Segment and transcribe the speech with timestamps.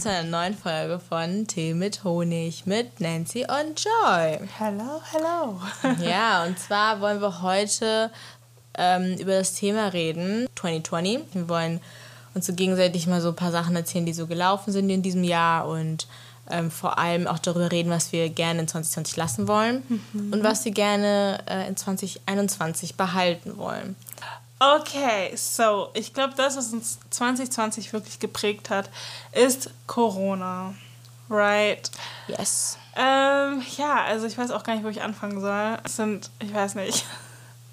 [0.00, 4.38] Willkommen zu einer neuen Folge von Tee mit Honig mit Nancy und Joy.
[4.56, 5.60] Hello, hello.
[6.02, 8.10] ja, und zwar wollen wir heute
[8.78, 11.34] ähm, über das Thema reden, 2020.
[11.34, 11.80] Wir wollen
[12.32, 15.22] uns so gegenseitig mal so ein paar Sachen erzählen, die so gelaufen sind in diesem
[15.22, 16.06] Jahr und
[16.50, 19.82] ähm, vor allem auch darüber reden, was wir gerne in 2020 lassen wollen
[20.14, 20.32] mhm.
[20.32, 23.96] und was wir gerne äh, in 2021 behalten wollen.
[24.62, 28.90] Okay, so, ich glaube, das, was uns 2020 wirklich geprägt hat,
[29.32, 30.74] ist Corona.
[31.30, 31.90] Right?
[32.28, 32.76] Yes.
[32.94, 35.78] Ähm, ja, also ich weiß auch gar nicht, wo ich anfangen soll.
[35.84, 37.06] Es sind, ich weiß nicht.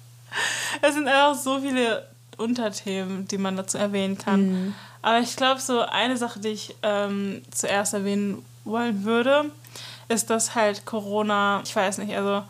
[0.82, 4.46] es sind einfach so viele Unterthemen, die man dazu erwähnen kann.
[4.46, 4.74] Mhm.
[5.02, 9.50] Aber ich glaube, so eine Sache, die ich ähm, zuerst erwähnen wollen würde,
[10.08, 12.44] ist, dass halt Corona, ich weiß nicht, also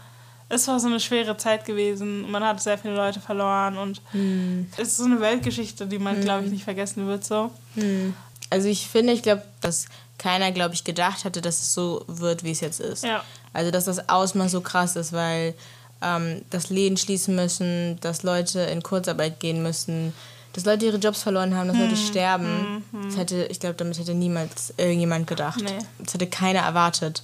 [0.49, 2.31] es war so eine schwere Zeit gewesen.
[2.31, 4.71] Man hat sehr viele Leute verloren und hm.
[4.77, 6.23] es ist so eine Weltgeschichte, die man, hm.
[6.23, 7.25] glaube ich, nicht vergessen wird.
[7.25, 7.51] So.
[7.75, 8.15] Hm.
[8.51, 12.45] Also ich finde, ich glaube, dass keiner, glaube ich, gedacht hatte, dass es so wird,
[12.45, 13.05] wie es jetzt ist.
[13.05, 13.23] Ja.
[13.53, 15.55] Also dass das Ausmaß so krass ist, weil
[16.01, 20.15] ähm, dass Läden schließen müssen, dass Leute in Kurzarbeit gehen müssen,
[20.55, 21.97] dass Leute ihre Jobs verloren haben, dass Leute hm.
[21.97, 22.85] sterben.
[22.91, 23.05] Hm.
[23.05, 25.61] Das hätte, ich glaube, damit hätte niemals irgendjemand gedacht.
[25.63, 25.79] Nee.
[25.99, 27.23] Das hätte keiner erwartet.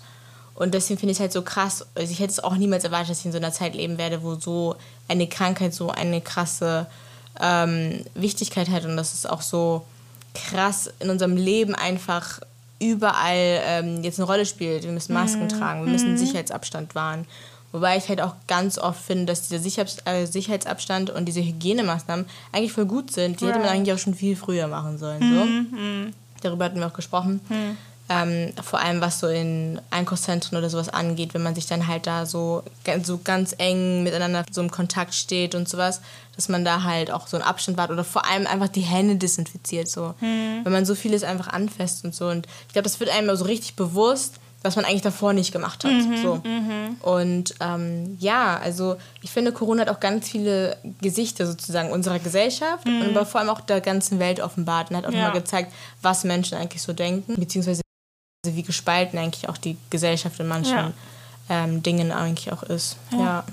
[0.54, 1.86] Und deswegen finde ich es halt so krass.
[1.94, 4.22] Also ich hätte es auch niemals erwartet, dass ich in so einer Zeit leben werde,
[4.22, 4.76] wo so
[5.08, 6.86] eine Krankheit so eine krasse
[7.40, 9.84] ähm, Wichtigkeit hat und dass es auch so
[10.34, 12.40] krass in unserem Leben einfach
[12.80, 14.84] überall ähm, jetzt eine Rolle spielt.
[14.84, 15.48] Wir müssen Masken mhm.
[15.48, 16.18] tragen, wir müssen mhm.
[16.18, 17.26] Sicherheitsabstand wahren.
[17.72, 22.72] Wobei ich halt auch ganz oft finde, dass dieser äh, Sicherheitsabstand und diese Hygienemaßnahmen eigentlich
[22.72, 23.40] voll gut sind.
[23.40, 25.20] Die hätte man eigentlich auch schon viel früher machen sollen.
[25.20, 25.44] So.
[25.44, 26.12] Mhm.
[26.40, 27.40] Darüber hatten wir auch gesprochen.
[27.48, 27.76] Mhm.
[28.08, 32.06] Ähm, vor allem was so in Einkaufszentren oder sowas angeht, wenn man sich dann halt
[32.06, 32.62] da so,
[33.02, 36.02] so ganz eng miteinander so im Kontakt steht und sowas,
[36.36, 39.16] dass man da halt auch so einen Abstand wahrt oder vor allem einfach die Hände
[39.16, 39.88] desinfiziert.
[39.88, 40.14] So.
[40.18, 40.60] Hm.
[40.64, 42.26] Wenn man so vieles einfach anfasst und so.
[42.26, 45.84] Und ich glaube, das wird einem so richtig bewusst, was man eigentlich davor nicht gemacht
[45.84, 45.92] hat.
[45.92, 46.34] Mhm, so.
[46.42, 46.96] Mhm.
[47.02, 52.86] Und ähm, ja, also ich finde, Corona hat auch ganz viele Gesichter sozusagen unserer Gesellschaft
[52.86, 53.02] mhm.
[53.02, 55.28] und aber vor allem auch der ganzen Welt offenbart und hat auch ja.
[55.28, 55.70] mal gezeigt,
[56.00, 57.83] was Menschen eigentlich so denken, beziehungsweise
[58.44, 60.92] wie gespalten eigentlich auch die Gesellschaft in manchen ja.
[61.48, 62.96] ähm, Dingen eigentlich auch ist.
[63.10, 63.18] Ja.
[63.18, 63.44] ja.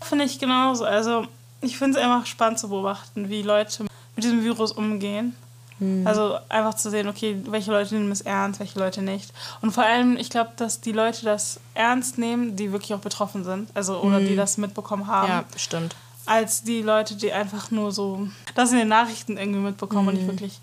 [0.00, 0.84] Finde ich genauso.
[0.84, 1.26] Also
[1.60, 3.84] ich finde es einfach spannend zu beobachten, wie Leute
[4.14, 5.34] mit diesem Virus umgehen.
[5.78, 6.06] Mhm.
[6.06, 9.32] Also einfach zu sehen, okay, welche Leute nehmen es ernst, welche Leute nicht.
[9.60, 13.44] Und vor allem, ich glaube, dass die Leute das ernst nehmen, die wirklich auch betroffen
[13.44, 13.70] sind.
[13.74, 14.26] Also oder mhm.
[14.26, 15.28] die das mitbekommen haben.
[15.28, 15.94] Ja, stimmt.
[16.26, 20.08] Als die Leute, die einfach nur so das in den Nachrichten irgendwie mitbekommen mhm.
[20.08, 20.28] und nicht hm.
[20.28, 20.60] wirklich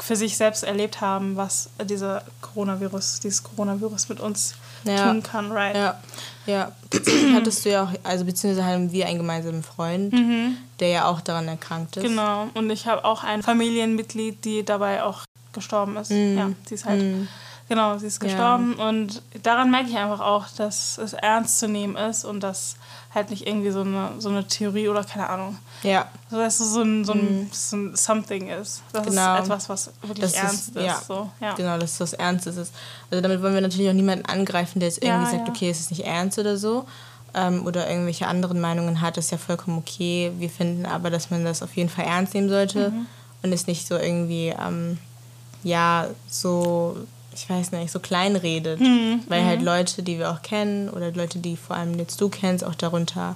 [0.00, 5.06] für sich selbst erlebt haben, was dieser Coronavirus, dieses Coronavirus mit uns ja.
[5.06, 5.76] tun kann, right?
[5.76, 6.00] Ja,
[6.46, 6.72] ja.
[7.34, 10.56] Hattest du ja auch, also beziehungsweise haben wir einen gemeinsamen Freund, mhm.
[10.80, 12.02] der ja auch daran erkrankt ist.
[12.02, 16.10] Genau, und ich habe auch ein Familienmitglied, die dabei auch gestorben ist.
[16.10, 16.36] Mhm.
[16.36, 17.28] Ja, sie ist halt, mhm.
[17.68, 18.88] genau, sie ist gestorben ja.
[18.88, 22.76] und daran merke ich einfach auch, dass es ernst zu nehmen ist und dass
[23.14, 25.58] halt nicht irgendwie so eine, so eine Theorie oder keine Ahnung.
[25.84, 26.10] Ja.
[26.30, 27.48] So, dass es so ein, so ein, mhm.
[27.52, 28.82] so ein Something ist.
[28.92, 29.36] Das genau.
[29.36, 30.76] ist etwas, was wirklich das ernst ist.
[30.76, 31.00] ist ja.
[31.06, 31.54] So, ja.
[31.54, 32.74] Genau, dass es was Ernstes ist.
[33.10, 35.80] Also damit wollen wir natürlich auch niemanden angreifen, der jetzt irgendwie ja, sagt, okay, es
[35.80, 36.86] ist nicht ernst oder so.
[37.34, 40.32] Ähm, oder irgendwelche anderen Meinungen hat, ist ja vollkommen okay.
[40.38, 43.06] Wir finden aber, dass man das auf jeden Fall ernst nehmen sollte mhm.
[43.42, 44.98] und es nicht so irgendwie, ähm,
[45.62, 46.96] ja, so
[47.34, 48.80] ich weiß nicht, so klein redet.
[48.80, 49.22] Mhm.
[49.28, 49.66] Weil halt mhm.
[49.66, 53.34] Leute, die wir auch kennen oder Leute, die vor allem jetzt du kennst, auch darunter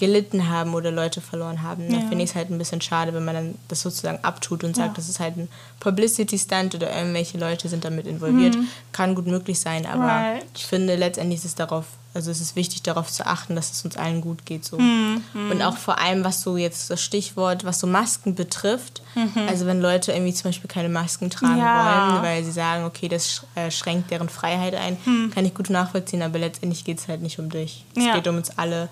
[0.00, 1.90] gelitten haben oder Leute verloren haben.
[1.90, 2.00] Ja.
[2.00, 4.74] Da finde ich es halt ein bisschen schade, wenn man dann das sozusagen abtut und
[4.74, 4.94] sagt, ja.
[4.96, 8.56] das ist halt ein Publicity-Stunt oder irgendwelche Leute sind damit involviert.
[8.56, 8.66] Mhm.
[8.92, 10.46] Kann gut möglich sein, aber right.
[10.56, 13.84] ich finde, letztendlich ist es darauf also es ist wichtig darauf zu achten, dass es
[13.84, 14.64] uns allen gut geht.
[14.64, 14.78] So.
[14.78, 15.22] Mhm.
[15.48, 19.00] Und auch vor allem, was so jetzt das Stichwort, was so Masken betrifft.
[19.14, 19.46] Mhm.
[19.48, 22.12] Also wenn Leute irgendwie zum Beispiel keine Masken tragen ja.
[22.12, 25.30] wollen, weil sie sagen, okay, das äh, schränkt deren Freiheit ein, mhm.
[25.30, 27.84] kann ich gut nachvollziehen, aber letztendlich geht es halt nicht um dich.
[27.94, 28.88] Es geht um uns alle.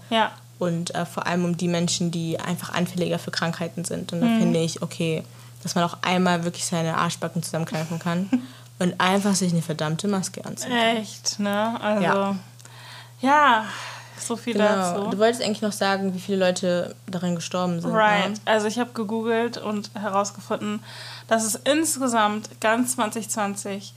[0.58, 4.12] Und äh, vor allem um die Menschen, die einfach anfälliger für Krankheiten sind.
[4.12, 4.40] Und da mhm.
[4.40, 5.22] finde ich, okay,
[5.62, 8.28] dass man auch einmal wirklich seine Arschbacken zusammenkneifen kann
[8.78, 10.72] und einfach sich eine verdammte Maske anziehen.
[10.72, 11.80] Echt, ne?
[11.80, 12.04] Also.
[12.04, 12.36] Ja.
[13.20, 13.64] Ja,
[14.16, 14.66] so viel genau.
[14.66, 15.10] dazu.
[15.10, 17.92] Du wolltest eigentlich noch sagen, wie viele Leute daran gestorben sind.
[17.92, 18.30] Right.
[18.30, 18.36] Ne?
[18.44, 20.82] Also ich habe gegoogelt und herausgefunden,
[21.26, 23.92] dass es insgesamt ganz 2020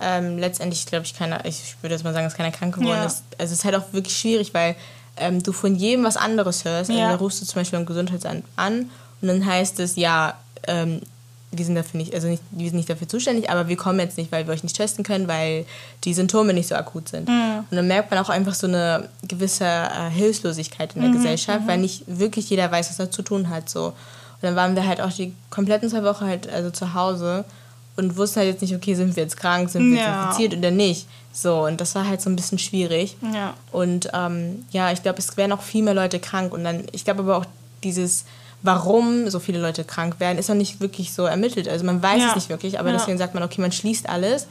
[0.00, 3.04] Ähm, letztendlich glaube ich keiner, ich würde jetzt mal sagen, dass keiner krank geworden ja.
[3.04, 3.24] ist.
[3.36, 4.76] Also es ist halt auch wirklich schwierig, weil
[5.16, 6.90] ähm, du von jedem was anderes hörst.
[6.90, 7.10] Also ja.
[7.10, 8.90] da rufst du zum Beispiel am Gesundheitsamt an
[9.20, 10.34] und dann heißt es, ja,
[10.66, 11.00] ähm,
[11.50, 14.18] wir sind dafür nicht, also nicht, wir sind nicht dafür zuständig, aber wir kommen jetzt
[14.18, 15.64] nicht, weil wir euch nicht testen können, weil
[16.04, 17.28] die Symptome nicht so akut sind.
[17.28, 17.64] Mhm.
[17.70, 21.66] Und dann merkt man auch einfach so eine gewisse äh, Hilflosigkeit in der mhm, Gesellschaft,
[21.66, 21.82] weil mhm.
[21.82, 23.70] nicht wirklich jeder weiß, was er zu tun hat.
[23.70, 23.86] So.
[23.86, 23.94] Und
[24.42, 27.44] dann waren wir halt auch die kompletten zwei Wochen halt also zu Hause
[27.96, 30.04] und wussten halt jetzt nicht, okay, sind wir jetzt krank, sind wir ja.
[30.04, 31.08] jetzt infiziert oder nicht.
[31.32, 33.16] So, und das war halt so ein bisschen schwierig.
[33.34, 33.54] Ja.
[33.72, 36.52] Und ähm, ja, ich glaube, es wären auch viel mehr Leute krank.
[36.52, 37.46] Und dann, ich glaube aber auch
[37.82, 38.24] dieses
[38.62, 41.68] warum so viele Leute krank werden, ist noch nicht wirklich so ermittelt.
[41.68, 42.28] Also man weiß ja.
[42.30, 42.96] es nicht wirklich, aber ja.
[42.96, 44.46] deswegen sagt man, okay, man schließt alles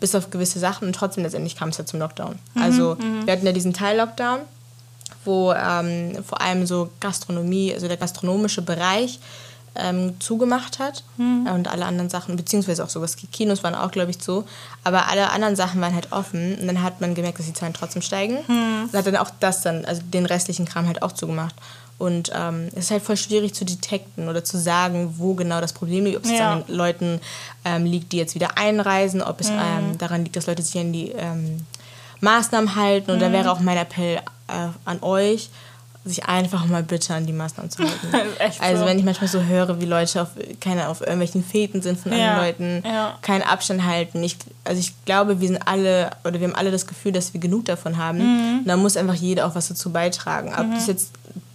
[0.00, 2.36] bis auf gewisse Sachen und trotzdem letztendlich kam es ja zum Lockdown.
[2.54, 3.24] Mhm, also mhm.
[3.24, 4.40] wir hatten ja diesen Teil-Lockdown,
[5.24, 9.20] wo ähm, vor allem so Gastronomie, also der gastronomische Bereich
[9.76, 11.46] ähm, zugemacht hat mhm.
[11.46, 14.44] und alle anderen Sachen, beziehungsweise auch sowas, Kinos waren auch, glaube ich, zu,
[14.84, 17.72] aber alle anderen Sachen waren halt offen und dann hat man gemerkt, dass die Zahlen
[17.72, 18.88] trotzdem steigen mhm.
[18.90, 21.54] und hat dann auch das dann, also den restlichen Kram halt auch zugemacht.
[22.02, 25.72] Und ähm, es ist halt voll schwierig zu detekten oder zu sagen, wo genau das
[25.72, 26.16] Problem liegt.
[26.16, 26.54] Ob es ja.
[26.54, 27.20] an den Leuten
[27.64, 29.60] ähm, liegt, die jetzt wieder einreisen, ob es mhm.
[29.60, 31.64] ähm, daran liegt, dass Leute sich an die ähm,
[32.18, 33.12] Maßnahmen halten.
[33.12, 33.20] Und mhm.
[33.20, 35.48] da wäre auch mein Appell äh, an euch,
[36.04, 38.08] sich einfach mal bitte an die Maßnahmen zu halten.
[38.58, 38.86] also so.
[38.86, 42.32] wenn ich manchmal so höre, wie Leute auf, keine, auf irgendwelchen Feten sind von ja.
[42.32, 43.16] anderen Leuten, ja.
[43.22, 44.24] keinen Abstand halten.
[44.24, 47.40] Ich, also ich glaube, wir sind alle, oder wir haben alle das Gefühl, dass wir
[47.40, 48.18] genug davon haben.
[48.18, 48.58] Mhm.
[48.58, 50.52] Und da muss einfach jeder auch was dazu beitragen.
[50.58, 50.74] Ob mhm.
[50.74, 51.12] das jetzt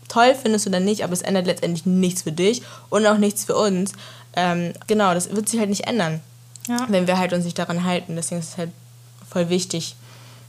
[0.08, 3.56] toll findest oder nicht, aber es ändert letztendlich nichts für dich und auch nichts für
[3.56, 3.94] uns.
[4.36, 6.22] Ähm, genau, das wird sich halt nicht ändern,
[6.68, 6.86] ja.
[6.90, 8.16] wenn wir halt uns nicht daran halten.
[8.16, 8.72] Deswegen ist es halt
[9.30, 9.96] voll wichtig,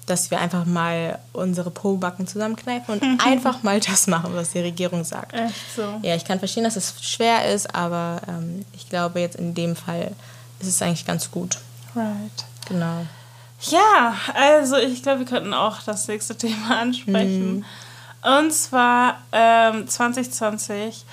[0.06, 5.04] dass wir einfach mal unsere Po-Backen zusammenkneifen und einfach mal das machen, was die Regierung
[5.04, 5.34] sagt.
[5.34, 6.00] Echt so.
[6.02, 9.76] Ja, ich kann verstehen, dass es schwer ist, aber ähm, ich glaube, jetzt in dem
[9.76, 10.12] Fall
[10.60, 11.58] ist es eigentlich ganz gut.
[11.94, 12.44] Right.
[12.68, 13.06] Genau.
[13.62, 17.56] Ja, also ich glaube, wir könnten auch das nächste Thema ansprechen.
[17.56, 17.64] Mhm.
[18.22, 21.04] Und zwar ähm, 2020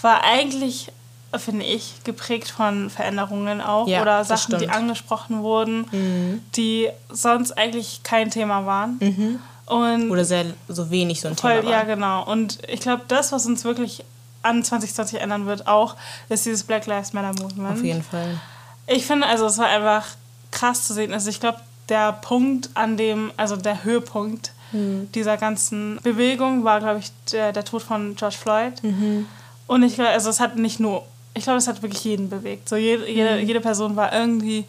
[0.00, 0.92] war eigentlich,
[1.36, 6.42] finde ich, geprägt von Veränderungen auch ja, oder Sachen, die angesprochen wurden, mhm.
[6.56, 8.98] die sonst eigentlich kein Thema waren.
[9.00, 9.38] Mhm.
[9.66, 11.72] Und oder sehr so wenig so ein voll, Thema war.
[11.72, 12.24] Ja, genau.
[12.24, 14.04] Und ich glaube, das, was uns wirklich
[14.42, 15.96] an 2020 ändern wird, auch,
[16.28, 17.78] ist dieses Black Lives Matter Movement.
[17.78, 18.40] Auf jeden Fall.
[18.88, 20.06] Ich finde, also es war einfach
[20.50, 21.12] krass zu sehen.
[21.12, 21.58] Also ich glaube,
[21.88, 25.08] der Punkt, an dem, also der Höhepunkt mhm.
[25.14, 28.82] dieser ganzen Bewegung war, glaube ich, der, der Tod von George Floyd.
[28.82, 29.26] Mhm.
[29.66, 32.68] Und ich glaube, also es hat nicht nur, ich glaube, es hat wirklich jeden bewegt.
[32.68, 33.46] So jede, jede, mhm.
[33.46, 34.64] jede Person war irgendwie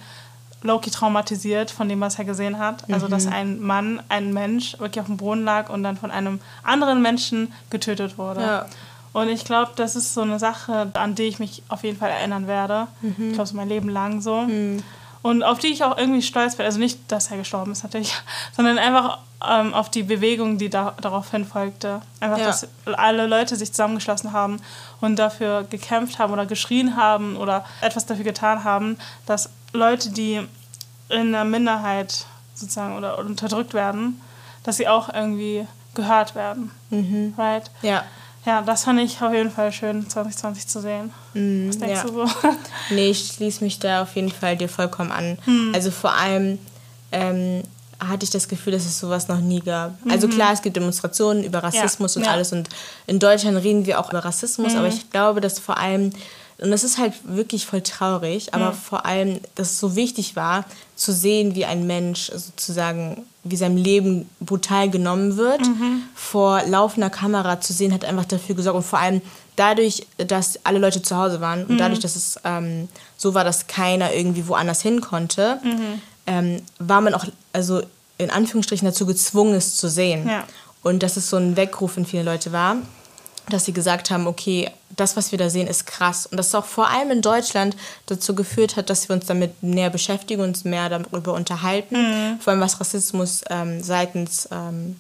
[0.62, 2.90] Loki traumatisiert von dem, was er gesehen hat.
[2.90, 3.34] Also, dass mhm.
[3.34, 7.52] ein Mann, ein Mensch wirklich auf dem Boden lag und dann von einem anderen Menschen
[7.70, 8.42] getötet wurde.
[8.42, 8.66] Ja.
[9.12, 12.10] Und ich glaube, das ist so eine Sache, an die ich mich auf jeden Fall
[12.10, 12.88] erinnern werde.
[13.02, 13.28] Mhm.
[13.28, 14.42] Ich glaube, so mein Leben lang so.
[14.42, 14.84] Mhm
[15.24, 16.66] und auf die ich auch irgendwie stolz bin.
[16.66, 18.14] Also nicht, dass er gestorben ist natürlich,
[18.56, 19.18] sondern einfach
[19.50, 22.02] ähm, auf die Bewegung, die da, daraufhin folgte.
[22.20, 22.46] Einfach, ja.
[22.46, 24.62] dass alle Leute sich zusammengeschlossen haben
[25.02, 30.42] und dafür gekämpft haben oder geschrien haben oder etwas dafür getan haben, dass Leute, die
[31.10, 34.22] in der Minderheit sozusagen oder unterdrückt werden,
[34.64, 36.72] dass sie auch irgendwie gehört werden.
[36.90, 37.34] Mhm.
[37.38, 37.72] Right?
[37.82, 38.04] Ja
[38.46, 41.12] ja, das fand ich auf jeden Fall schön, 2020 zu sehen.
[41.34, 42.10] Mm, Was denkst ja.
[42.10, 42.32] du so?
[42.90, 45.38] nee, ich schließe mich da auf jeden Fall dir vollkommen an.
[45.46, 45.74] Mm.
[45.74, 46.60] Also vor allem
[47.12, 47.64] ähm,
[48.00, 50.04] hatte ich das Gefühl, dass es sowas noch nie gab.
[50.04, 50.12] Mhm.
[50.12, 52.20] Also klar, es gibt Demonstrationen über Rassismus ja.
[52.20, 52.32] und ja.
[52.34, 52.70] alles und
[53.08, 54.80] in Deutschland reden wir auch über Rassismus, mhm.
[54.80, 56.12] aber ich glaube, dass vor allem
[56.64, 58.76] und das ist halt wirklich voll traurig, aber mhm.
[58.76, 60.64] vor allem, dass es so wichtig war,
[60.96, 66.04] zu sehen, wie ein Mensch sozusagen, wie sein Leben brutal genommen wird, mhm.
[66.16, 68.78] vor laufender Kamera zu sehen, hat einfach dafür gesorgt.
[68.78, 69.22] Und vor allem
[69.58, 71.80] dadurch, dass alle Leute zu Hause waren und mhm.
[71.80, 76.02] dadurch, dass es ähm, so war, dass keiner irgendwie woanders hin konnte, mhm.
[76.28, 77.82] ähm, war man auch, also
[78.18, 80.30] in Anführungsstrichen dazu gezwungen, es zu sehen.
[80.30, 80.46] Ja.
[80.82, 82.78] Und dass es so ein Weckruf in viele Leute war
[83.50, 86.26] dass sie gesagt haben, okay, das, was wir da sehen, ist krass.
[86.26, 89.90] Und das auch vor allem in Deutschland dazu geführt hat, dass wir uns damit näher
[89.90, 92.40] beschäftigen, uns mehr darüber unterhalten, mhm.
[92.40, 95.00] vor allem was Rassismus ähm, seitens ähm,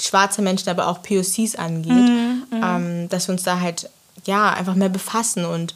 [0.00, 2.44] schwarzer Menschen, aber auch POCs angeht, mhm.
[2.50, 2.62] mhm.
[2.62, 3.90] ähm, dass wir uns da halt
[4.24, 5.74] ja einfach mehr befassen und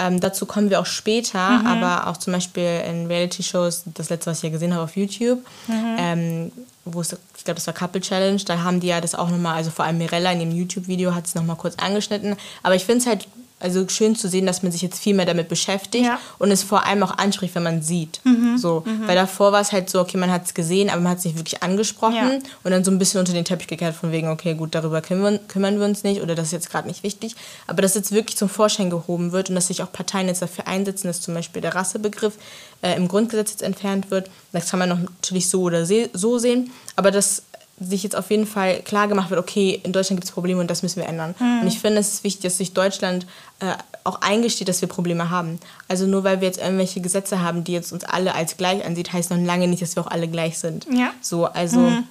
[0.00, 1.66] Ähm, dazu kommen wir auch später, mhm.
[1.66, 5.40] aber auch zum Beispiel in Reality-Shows, das letzte, was ich ja gesehen habe auf YouTube,
[5.66, 5.96] mhm.
[5.98, 6.52] ähm,
[6.84, 7.16] wo es,
[7.48, 9.98] glaube, das war Couple Challenge, da haben die ja das auch nochmal, also vor allem
[9.98, 12.36] Mirella in ihrem YouTube-Video hat es nochmal kurz angeschnitten.
[12.62, 13.26] Aber ich finde es halt
[13.60, 16.20] also schön zu sehen, dass man sich jetzt viel mehr damit beschäftigt ja.
[16.38, 18.20] und es vor allem auch anspricht, wenn man sieht.
[18.24, 18.56] Mhm.
[18.56, 19.06] So, mhm.
[19.06, 21.24] Weil davor war es halt so, okay, man hat es gesehen, aber man hat es
[21.24, 22.38] nicht wirklich angesprochen ja.
[22.62, 25.40] und dann so ein bisschen unter den Teppich gekehrt von wegen, okay, gut, darüber kümmern,
[25.48, 27.34] kümmern wir uns nicht oder das ist jetzt gerade nicht wichtig.
[27.66, 30.68] Aber dass jetzt wirklich zum Vorschein gehoben wird und dass sich auch Parteien jetzt dafür
[30.68, 32.34] einsetzen, dass zum Beispiel der Rassebegriff
[32.82, 34.30] äh, im Grundgesetz jetzt entfernt wird.
[34.52, 37.42] Das kann man noch natürlich so oder so sehen, aber das
[37.80, 40.70] sich jetzt auf jeden Fall klar gemacht wird, okay, in Deutschland gibt es Probleme und
[40.70, 41.34] das müssen wir ändern.
[41.38, 41.60] Mhm.
[41.62, 43.26] Und ich finde, es ist wichtig, dass sich Deutschland
[43.60, 45.58] äh, auch eingesteht, dass wir Probleme haben.
[45.86, 49.12] Also nur weil wir jetzt irgendwelche Gesetze haben, die jetzt uns alle als gleich ansieht,
[49.12, 50.86] heißt noch lange nicht, dass wir auch alle gleich sind.
[50.92, 51.12] Ja.
[51.20, 52.04] So, also mhm.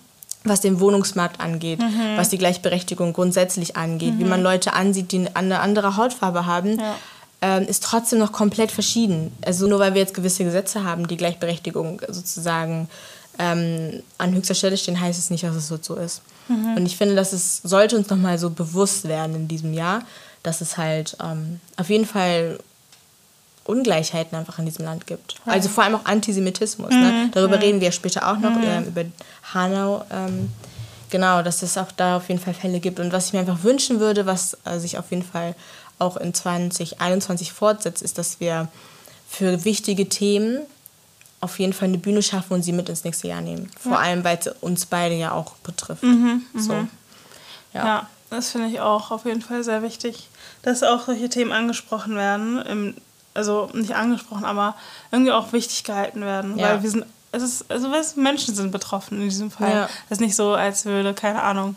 [0.43, 2.17] was den Wohnungsmarkt angeht, mhm.
[2.17, 6.79] was die Gleichberechtigung grundsätzlich angeht, wie man Leute ansieht, die eine andere Hautfarbe haben.
[6.79, 6.95] Ja.
[7.39, 9.31] Ähm, ist trotzdem noch komplett verschieden.
[9.45, 12.89] Also nur weil wir jetzt gewisse Gesetze haben, die Gleichberechtigung sozusagen
[13.39, 16.21] ähm, an höchster Stelle stehen, heißt es nicht, dass es so ist.
[16.47, 16.77] Mhm.
[16.77, 20.03] Und ich finde, dass es sollte uns nochmal so bewusst werden in diesem Jahr,
[20.43, 22.59] dass es halt ähm, auf jeden Fall
[23.65, 25.35] Ungleichheiten einfach in diesem Land gibt.
[25.45, 25.53] Ja.
[25.53, 26.89] Also vor allem auch Antisemitismus.
[26.89, 26.95] Ne?
[26.95, 27.03] Mhm.
[27.03, 27.29] Ne?
[27.33, 27.63] Darüber mhm.
[27.63, 28.63] reden wir später auch noch, mhm.
[28.63, 29.03] äh, über
[29.53, 30.05] Hanau.
[30.09, 30.49] Ähm,
[31.09, 32.99] genau, dass es auch da auf jeden Fall Fälle gibt.
[32.99, 35.53] Und was ich mir einfach wünschen würde, was äh, sich auf jeden Fall
[35.99, 38.69] auch in 2021 fortsetzt, ist, dass wir
[39.27, 40.61] für wichtige Themen
[41.39, 43.69] auf jeden Fall eine Bühne schaffen und sie mit ins nächste Jahr nehmen.
[43.79, 43.99] Vor ja.
[43.99, 46.03] allem, weil es uns beide ja auch betrifft.
[46.03, 46.73] Mhm, so.
[46.73, 46.89] Mhm.
[47.73, 47.85] Ja.
[47.85, 48.09] ja.
[48.29, 50.29] das finde ich auch auf jeden Fall sehr wichtig,
[50.63, 52.59] dass auch solche Themen angesprochen werden.
[52.63, 52.95] Im,
[53.33, 54.75] also nicht angesprochen, aber
[55.11, 56.57] irgendwie auch wichtig gehalten werden.
[56.57, 56.69] Ja.
[56.69, 59.87] Weil wir sind, es ist, also weißt, Menschen sind betroffen in diesem Fall.
[60.05, 61.75] Es ist nicht so, als würde, keine Ahnung,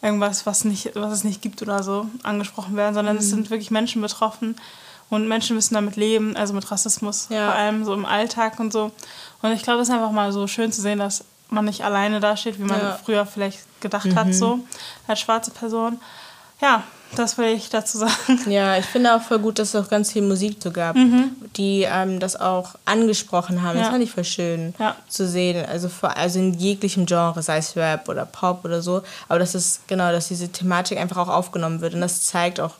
[0.00, 3.20] irgendwas, was, nicht, was es nicht gibt oder so, angesprochen werden, sondern mhm.
[3.20, 4.54] es sind wirklich Menschen betroffen
[5.12, 7.44] und Menschen müssen damit leben, also mit Rassismus, ja.
[7.44, 8.92] vor allem so im Alltag und so.
[9.42, 12.18] Und ich glaube, es ist einfach mal so schön zu sehen, dass man nicht alleine
[12.18, 12.98] dasteht, wie man ja.
[13.04, 14.14] früher vielleicht gedacht mhm.
[14.14, 14.60] hat, so
[15.06, 16.00] als schwarze Person.
[16.62, 18.40] Ja, das will ich dazu sagen.
[18.50, 21.32] Ja, ich finde auch voll gut, dass es auch ganz viel Musik so gab, mhm.
[21.56, 23.76] die ähm, das auch angesprochen haben.
[23.76, 23.82] Ja.
[23.82, 24.96] Das fand ich voll schön ja.
[25.08, 25.66] zu sehen.
[25.66, 29.02] Also, vor, also in jeglichem Genre, sei es Rap oder Pop oder so.
[29.28, 31.92] Aber dass es, genau, dass diese Thematik einfach auch aufgenommen wird.
[31.92, 32.76] Und das zeigt auch,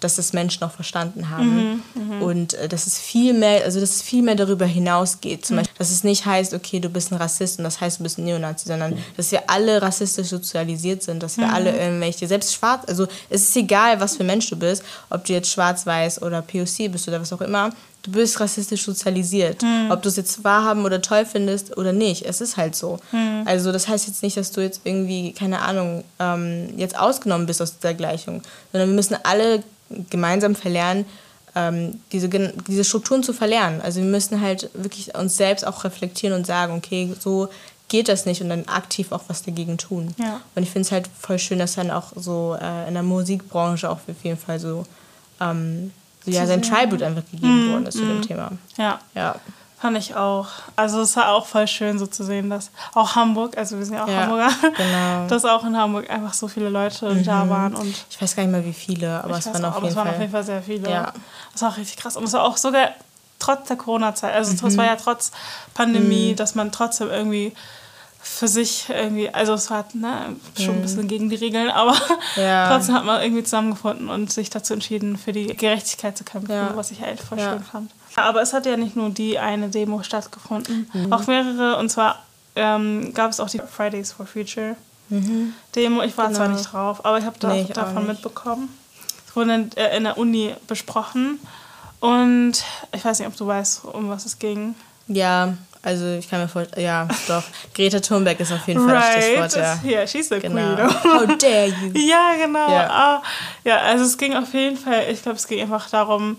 [0.00, 1.82] dass das Menschen auch verstanden haben.
[1.94, 2.24] Mhm, mh.
[2.24, 5.46] Und äh, dass es viel mehr, also dass es viel mehr darüber hinausgeht.
[5.46, 5.60] Zum mhm.
[5.60, 8.18] Beispiel, dass es nicht heißt, okay, du bist ein Rassist und das heißt, du bist
[8.18, 11.54] ein Neonazi, sondern dass wir alle rassistisch sozialisiert sind, dass wir mhm.
[11.54, 15.32] alle irgendwelche, selbst schwarz, also es ist egal, was für Mensch du bist, ob du
[15.32, 17.70] jetzt schwarz-weiß oder POC bist oder was auch immer,
[18.04, 19.62] du bist rassistisch sozialisiert.
[19.62, 19.90] Mhm.
[19.90, 22.98] Ob du es jetzt wahrhaben oder toll findest oder nicht, es ist halt so.
[23.10, 23.42] Mhm.
[23.46, 27.60] Also das heißt jetzt nicht, dass du jetzt irgendwie, keine Ahnung, ähm, jetzt ausgenommen bist
[27.60, 29.64] aus der Gleichung, sondern wir müssen alle
[30.10, 31.04] gemeinsam verlernen,
[31.54, 33.80] ähm, diese, diese Strukturen zu verlernen.
[33.80, 37.48] Also wir müssen halt wirklich uns selbst auch reflektieren und sagen, okay, so
[37.88, 40.14] geht das nicht und dann aktiv auch was dagegen tun.
[40.18, 40.40] Ja.
[40.54, 43.88] Und ich finde es halt voll schön, dass dann auch so äh, in der Musikbranche
[43.88, 44.84] auch auf jeden Fall so,
[45.40, 45.92] ähm,
[46.24, 48.52] so ja, sein Tribute einfach gegeben mm, worden ist zu dem Thema.
[48.78, 49.00] Ja.
[49.14, 49.36] ja.
[49.84, 50.46] Fand ich auch.
[50.76, 53.96] Also es war auch voll schön so zu sehen, dass auch Hamburg, also wir sind
[53.96, 54.48] ja auch ja, Hamburger,
[54.78, 55.26] genau.
[55.28, 57.22] dass auch in Hamburg einfach so viele Leute mhm.
[57.22, 57.74] da waren.
[57.74, 59.96] Und ich weiß gar nicht mehr wie viele, aber es waren, auf, aber jeden es
[59.96, 60.90] waren auf jeden Fall sehr viele.
[60.90, 61.12] Ja.
[61.52, 62.16] Das war auch richtig krass.
[62.16, 62.92] Und es war auch sogar
[63.38, 64.68] trotz der Corona-Zeit, also mhm.
[64.68, 65.32] es war ja trotz
[65.74, 66.36] Pandemie, mhm.
[66.36, 67.52] dass man trotzdem irgendwie
[68.22, 70.82] für sich irgendwie, also es war ne, schon ein mhm.
[70.82, 71.94] bisschen gegen die Regeln, aber
[72.36, 72.68] ja.
[72.72, 76.72] trotzdem hat man irgendwie zusammengefunden und sich dazu entschieden, für die Gerechtigkeit zu kämpfen, ja.
[76.74, 77.90] was ich halt voll schön fand.
[78.16, 81.12] Aber es hat ja nicht nur die eine Demo stattgefunden, mhm.
[81.12, 81.76] auch mehrere.
[81.78, 82.22] Und zwar
[82.56, 84.76] ähm, gab es auch die Fridays for Future
[85.08, 85.54] mhm.
[85.74, 86.02] Demo.
[86.02, 86.38] Ich war genau.
[86.38, 88.68] zwar nicht drauf, aber ich habe da, nee, davon mitbekommen.
[89.26, 91.40] Es wurde in, äh, in der Uni besprochen.
[92.00, 94.74] Und ich weiß nicht, ob du weißt, um was es ging.
[95.06, 95.54] Ja,
[95.84, 97.42] also ich kann mir vorstellen, ja, doch.
[97.74, 99.16] Greta Thunberg ist auf jeden Fall right.
[99.16, 99.90] das Stichwort, ja.
[99.90, 100.76] Yeah, she's the genau.
[100.76, 101.04] queen.
[101.04, 101.92] How dare you.
[102.08, 102.70] ja, genau.
[102.70, 102.90] Ja.
[102.90, 103.22] Ah,
[103.64, 106.38] ja, also es ging auf jeden Fall, ich glaube, es ging einfach darum,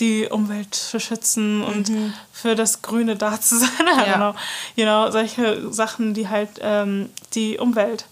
[0.00, 2.12] die Umwelt zu schützen und mhm.
[2.32, 3.68] für das Grüne da zu sein.
[4.06, 4.12] ja.
[4.12, 4.34] genau.
[4.76, 8.06] You know, solche Sachen, die halt ähm, die Umwelt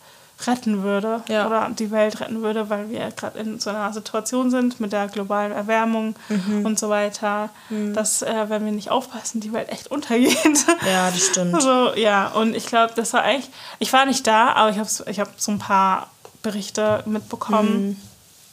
[0.46, 1.46] retten würde ja.
[1.46, 5.08] oder die Welt retten würde, weil wir gerade in so einer Situation sind mit der
[5.08, 6.64] globalen Erwärmung mhm.
[6.66, 7.94] und so weiter, mhm.
[7.94, 10.36] dass, äh, wenn wir nicht aufpassen, die Welt echt untergeht.
[10.84, 11.54] Ja, das stimmt.
[11.54, 14.88] Also, ja, und ich glaube, das war eigentlich, ich war nicht da, aber ich habe
[15.06, 16.10] ich hab so ein paar
[16.42, 18.00] Berichte mitbekommen.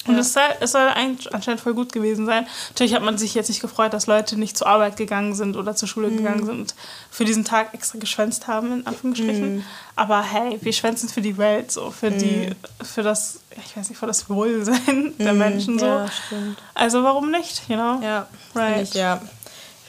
[0.08, 0.22] Und ja.
[0.22, 0.88] es, soll, es soll
[1.32, 2.48] anscheinend voll gut gewesen sein.
[2.70, 5.76] Natürlich hat man sich jetzt nicht gefreut, dass Leute nicht zur Arbeit gegangen sind oder
[5.76, 6.18] zur Schule mhm.
[6.18, 6.76] gegangen sind und
[7.12, 9.58] für diesen Tag extra geschwänzt haben, in Anführungsstrichen.
[9.58, 9.64] Mhm.
[9.98, 12.18] Aber hey, wir schwänzen für die Welt, so, für mhm.
[12.18, 12.50] die,
[12.82, 15.40] für das, ich weiß nicht, für das Wohlsein der mhm.
[15.40, 15.86] Menschen so.
[15.86, 16.58] Ja, stimmt.
[16.74, 18.00] Also warum nicht, you know?
[18.02, 18.76] Ja, right.
[18.76, 19.22] Finde ich, ja.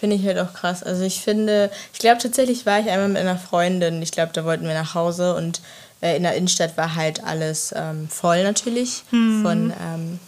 [0.01, 0.83] Finde ich halt auch krass.
[0.83, 4.45] Also ich finde, ich glaube tatsächlich war ich einmal mit einer Freundin, ich glaube, da
[4.45, 5.61] wollten wir nach Hause und
[6.01, 9.43] äh, in der Innenstadt war halt alles ähm, voll natürlich mhm.
[9.43, 10.19] von ähm,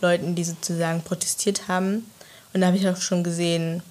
[0.00, 2.10] Leuten, die sozusagen protestiert haben.
[2.52, 3.82] Und da habe ich auch schon gesehen,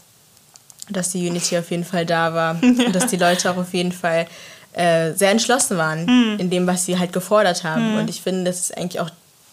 [0.89, 2.85] dass die Unity auf jeden Fall da war ja.
[2.85, 4.27] und dass die Leute auch auf jeden Fall
[4.73, 6.39] äh, sehr entschlossen waren mhm.
[6.39, 7.93] in dem, was sie halt gefordert haben.
[7.93, 7.99] Mhm.
[7.99, 9.09] Und ich finde, das ist eigentlich auch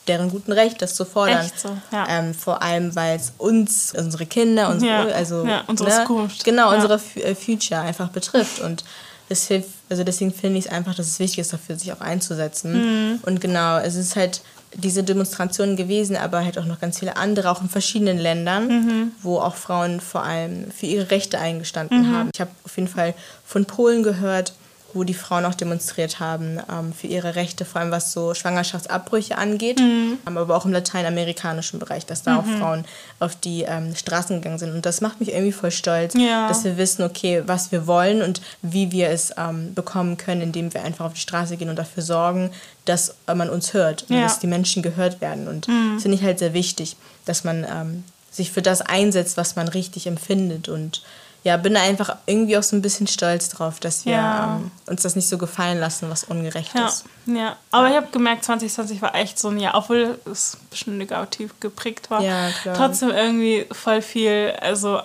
[0.07, 1.51] deren guten Recht, das zu fordern.
[1.57, 2.07] So, ja.
[2.09, 5.15] ähm, vor allem, weil es uns, unsere Kinder, unsere, ja.
[5.15, 8.85] also ja, unsere ne, Zukunft, genau unsere äh, Future einfach betrifft und
[9.29, 12.01] das hilft, also deswegen finde ich es einfach, dass es wichtig ist, dafür sich auch
[12.01, 12.73] einzusetzen.
[13.13, 13.21] Mhm.
[13.23, 14.43] Und genau, es ist halt
[14.77, 19.13] diese Demonstrationen gewesen, aber halt auch noch ganz viele andere, auch in verschiedenen Ländern, mhm.
[19.23, 22.15] wo auch Frauen vor allem für ihre Rechte eingestanden mhm.
[22.15, 22.31] haben.
[22.35, 23.15] Ich habe auf jeden Fall
[23.45, 24.53] von Polen gehört,
[24.95, 29.37] wo die Frauen auch demonstriert haben ähm, für ihre Rechte, vor allem was so Schwangerschaftsabbrüche
[29.37, 30.19] angeht, mhm.
[30.27, 32.39] Ähm, aber auch im lateinamerikanischen Bereich, dass da mhm.
[32.39, 32.85] auch Frauen
[33.19, 34.73] auf die ähm, Straßen gegangen sind.
[34.73, 36.49] Und das macht mich irgendwie voll stolz, ja.
[36.49, 40.73] dass wir wissen, okay, was wir wollen und wie wir es ähm, bekommen können, indem
[40.73, 42.51] wir einfach auf die Straße gehen und dafür sorgen,
[42.85, 44.23] dass man uns hört und ja.
[44.23, 45.49] dass die Menschen gehört werden.
[45.49, 45.93] Und mhm.
[45.95, 49.69] das finde ich halt sehr wichtig, dass man ähm, sich für das einsetzt, was man
[49.69, 51.03] richtig empfindet und
[51.45, 54.57] ja, bin da einfach irgendwie auch so ein bisschen stolz drauf, dass wir ja.
[54.57, 56.87] ähm, uns das nicht so gefallen lassen, was ungerecht ja.
[56.87, 57.05] ist.
[57.27, 60.99] Ja, aber ich habe gemerkt, 2020 war echt so ein Jahr, obwohl es ein bisschen
[60.99, 65.01] negativ geprägt war, ja, trotzdem irgendwie voll viel, also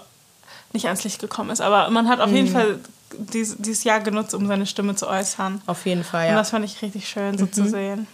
[0.72, 1.60] nicht ans Licht gekommen ist.
[1.60, 2.36] Aber man hat auf mhm.
[2.38, 2.79] jeden Fall
[3.17, 5.62] dies, dieses Jahr genutzt, um seine Stimme zu äußern.
[5.65, 6.31] Auf jeden Fall, ja.
[6.31, 7.54] Und das fand ich richtig schön, so mhm.
[7.54, 8.08] zu sehen.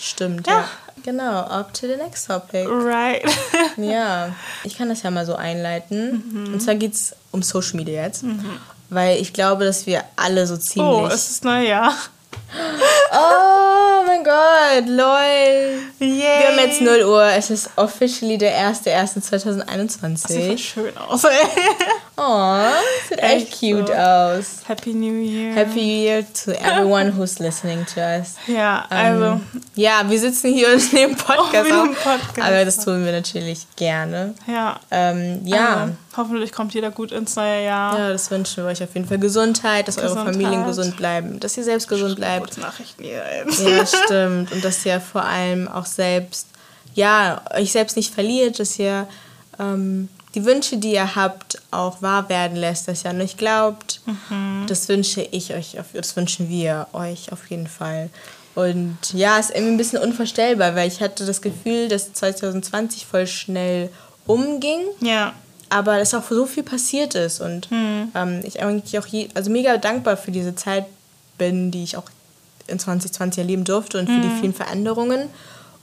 [0.00, 0.60] Stimmt, ja.
[0.60, 0.68] ja.
[1.04, 2.66] Genau, up to the next topic.
[2.68, 3.22] Right.
[3.76, 4.34] ja,
[4.64, 6.24] ich kann das ja mal so einleiten.
[6.32, 6.52] Mhm.
[6.54, 8.24] Und zwar geht es um Social Media jetzt.
[8.24, 8.58] Mhm.
[8.90, 10.92] Weil ich glaube, dass wir alle so ziemlich.
[10.92, 11.94] Oh, es ist Neujahr.
[13.10, 15.80] Oh mein Gott, lol.
[15.98, 16.18] Yay.
[16.18, 17.24] Wir haben jetzt 0 Uhr.
[17.24, 20.12] Es ist officially der 1.1.2021.
[20.12, 21.22] Das sieht schön aus,
[22.20, 22.72] Oh,
[23.08, 23.92] sieht echt, echt cute so.
[23.92, 24.62] aus.
[24.66, 25.54] Happy New Year.
[25.54, 28.34] Happy New Year to everyone who's listening to us.
[28.48, 29.34] Ja, also.
[29.34, 32.02] Um, ja, wir sitzen hier und nehmen Podcast oh, auf.
[32.02, 32.40] Podcast.
[32.40, 34.34] Aber das tun wir natürlich gerne.
[34.48, 34.80] Ja.
[34.90, 35.82] Ähm, ja.
[35.82, 37.96] Also, hoffentlich kommt jeder gut ins neue Jahr.
[37.96, 39.18] Ja, das wünschen wir euch auf jeden Fall.
[39.18, 40.24] Gesundheit, dass Gesundheit.
[40.24, 42.58] eure Familien gesund bleiben, dass ihr selbst gesund bleibt.
[42.58, 43.22] Nachrichten hier.
[43.64, 44.50] Ja, stimmt.
[44.50, 46.48] Und dass ihr vor allem auch selbst,
[46.94, 49.06] ja, euch selbst nicht verliert, dass ihr
[49.60, 54.00] ähm, die Wünsche, die ihr habt, auch wahr werden lässt, dass ihr an euch glaubt.
[54.06, 54.66] Mhm.
[54.66, 58.10] Das wünsche ich euch, das wünschen wir euch auf jeden Fall.
[58.54, 63.26] Und ja, ist irgendwie ein bisschen unvorstellbar, weil ich hatte das Gefühl, dass 2020 voll
[63.26, 63.88] schnell
[64.26, 64.80] umging.
[65.00, 65.32] Ja.
[65.70, 68.10] Aber dass auch so viel passiert ist und mhm.
[68.14, 70.86] ähm, ich eigentlich auch je, also mega dankbar für diese Zeit
[71.36, 72.06] bin, die ich auch
[72.66, 74.22] in 2020 erleben durfte und für mhm.
[74.22, 75.28] die vielen Veränderungen.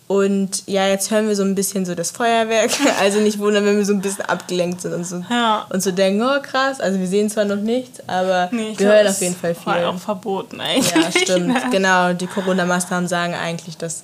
[0.07, 2.71] Und ja, jetzt hören wir so ein bisschen so das Feuerwerk.
[2.99, 5.65] Also nicht wundern, wenn wir so ein bisschen abgelenkt sind und so, ja.
[5.69, 9.07] und so denken, oh krass, also wir sehen zwar noch nichts, aber nee, wir hören
[9.07, 9.65] auf jeden Fall viel.
[9.65, 10.93] War auch verboten eigentlich.
[10.95, 11.71] Ja, stimmt.
[11.71, 14.03] genau, die Corona-Maßnahmen sagen eigentlich, dass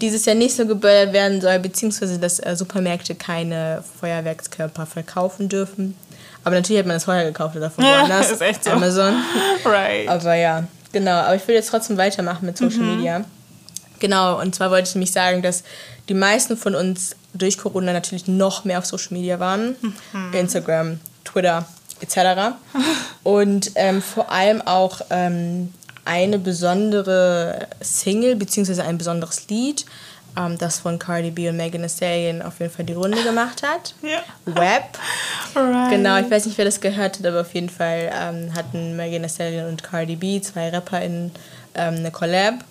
[0.00, 5.96] dieses Jahr nicht so geböllert werden soll, beziehungsweise dass äh, Supermärkte keine Feuerwerkskörper verkaufen dürfen.
[6.44, 8.28] Aber natürlich hat man das vorher gekauft oder von woanders.
[8.28, 8.70] Ja, ist echt so.
[8.70, 9.14] Amazon.
[9.64, 10.08] right.
[10.08, 11.12] Aber ja, genau.
[11.12, 12.96] Aber ich will jetzt trotzdem weitermachen mit Social mhm.
[12.96, 13.24] Media.
[13.98, 15.64] Genau, und zwar wollte ich nämlich sagen, dass
[16.08, 19.76] die meisten von uns durch Corona natürlich noch mehr auf Social Media waren.
[20.12, 20.32] Mhm.
[20.32, 21.66] Instagram, Twitter
[22.00, 22.56] etc.
[23.22, 25.72] und ähm, vor allem auch ähm,
[26.04, 28.80] eine besondere Single bzw.
[28.82, 29.84] ein besonderes Lied,
[30.36, 33.62] ähm, das von Cardi B und Megan Thee Stallion auf jeden Fall die Runde gemacht
[33.62, 33.94] hat.
[34.02, 34.20] Ja.
[34.46, 34.84] Web.
[35.54, 35.90] Right.
[35.90, 39.22] Genau, ich weiß nicht, wer das gehört hat, aber auf jeden Fall ähm, hatten Megan
[39.22, 41.32] Thee Stallion und Cardi B, zwei RapperInnen,
[41.74, 42.62] ähm, eine Collab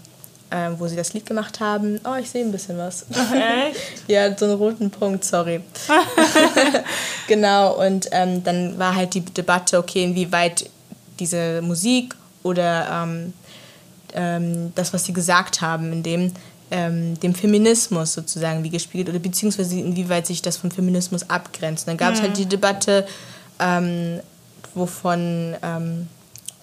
[0.52, 2.00] ähm, wo sie das Lied gemacht haben.
[2.06, 3.06] Oh, ich sehe ein bisschen was.
[3.12, 3.80] Echt?
[4.08, 5.62] ja, so einen roten Punkt, sorry.
[7.28, 10.70] genau, und ähm, dann war halt die Debatte, okay, inwieweit
[11.20, 13.34] diese Musik oder ähm,
[14.14, 16.32] ähm das, was sie gesagt haben, in dem,
[16.72, 21.88] ähm, dem Feminismus sozusagen wie gespiegelt oder beziehungsweise inwieweit sich das vom Feminismus abgrenzt.
[21.88, 22.36] Und dann gab es halt mhm.
[22.36, 23.08] halt die Debatte,
[23.60, 24.22] ähm,
[24.74, 25.58] wovon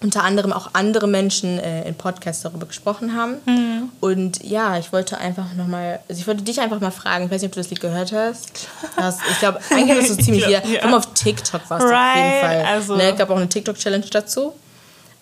[0.01, 3.37] unter anderem auch andere Menschen äh, in Podcasts darüber gesprochen haben.
[3.47, 3.91] Mhm.
[4.01, 7.41] Und ja, ich wollte einfach nochmal, also ich wollte dich einfach mal fragen, ich weiß
[7.43, 8.69] nicht, ob du das Lied gehört hast.
[8.97, 10.97] hast ich glaube, eigentlich hast du ziemlich wieder, ja.
[10.97, 11.93] auf TikTok warst right.
[11.93, 12.65] auf jeden Fall.
[12.67, 12.97] Also.
[12.97, 14.53] Ne, es gab auch eine TikTok-Challenge dazu.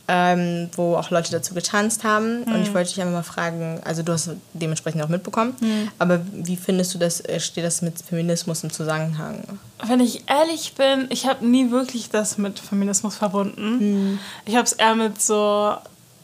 [0.09, 2.41] Ähm, wo auch Leute dazu getanzt haben.
[2.41, 2.55] Mhm.
[2.55, 5.89] Und ich wollte dich einfach mal fragen, also du hast dementsprechend auch mitbekommen, mhm.
[5.99, 9.43] aber wie findest du das, äh, steht das mit Feminismus im Zusammenhang?
[9.85, 13.79] Wenn ich ehrlich bin, ich habe nie wirklich das mit Feminismus verbunden.
[13.79, 14.19] Mhm.
[14.45, 15.75] Ich habe es eher mit so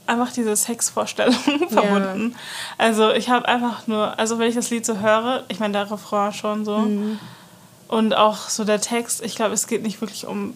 [0.06, 1.34] einfach diese Sexvorstellung
[1.68, 2.32] verbunden.
[2.32, 2.38] Ja.
[2.78, 5.90] Also ich habe einfach nur, also wenn ich das Lied so höre, ich meine der
[5.90, 7.18] Refrain schon so mhm.
[7.88, 10.54] und auch so der Text, ich glaube, es geht nicht wirklich um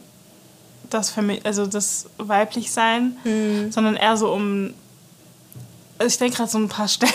[0.94, 3.72] das, also das Weiblichsein, mhm.
[3.72, 4.74] sondern eher so um
[6.02, 7.12] also ich denke gerade so ein paar Stellen.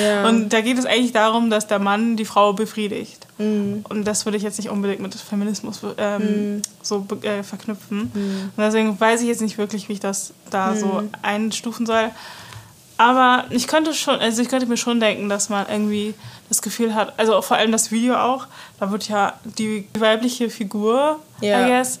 [0.00, 0.28] Ja.
[0.28, 3.26] Und da geht es eigentlich darum, dass der Mann die Frau befriedigt.
[3.38, 3.84] Mhm.
[3.88, 6.62] Und das würde ich jetzt nicht unbedingt mit Feminismus ähm, mhm.
[6.80, 8.12] so äh, verknüpfen.
[8.14, 8.52] Mhm.
[8.56, 11.10] Und deswegen weiß ich jetzt nicht wirklich, wie ich das da so mhm.
[11.22, 12.10] einstufen soll.
[12.98, 16.14] Aber ich könnte schon, also ich könnte mir schon denken, dass man irgendwie
[16.48, 18.46] das Gefühl hat, also vor allem das Video auch,
[18.80, 21.64] da wird ja die weibliche Figur, ja.
[21.64, 22.00] I guess,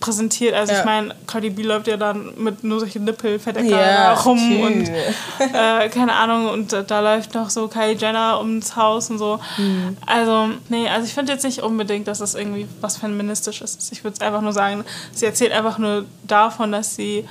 [0.00, 0.54] präsentiert.
[0.54, 0.80] Also ja.
[0.80, 4.66] ich meine, Cardi B läuft ja dann mit nur solchen Nippel, Fettecker ja, rum tschü.
[4.66, 9.38] und äh, keine Ahnung, und da läuft noch so Kylie Jenner ums Haus und so.
[9.58, 9.96] Mhm.
[10.06, 13.92] Also, nee, also ich finde jetzt nicht unbedingt, dass das irgendwie was Feministisches ist.
[13.92, 17.28] Ich würde es einfach nur sagen, sie erzählt einfach nur davon, dass sie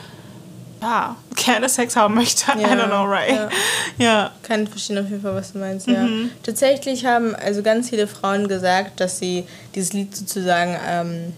[0.81, 2.51] ja, gerne Sex haben möchte.
[2.51, 3.35] Ja, I don't know, right?
[3.35, 3.49] Ja.
[3.97, 4.31] ja.
[4.43, 6.01] Kann verstehen auf jeden Fall, was du meinst, ja.
[6.03, 6.31] Mhm.
[6.43, 11.33] Tatsächlich haben also ganz viele Frauen gesagt, dass sie dieses Lied sozusagen ähm,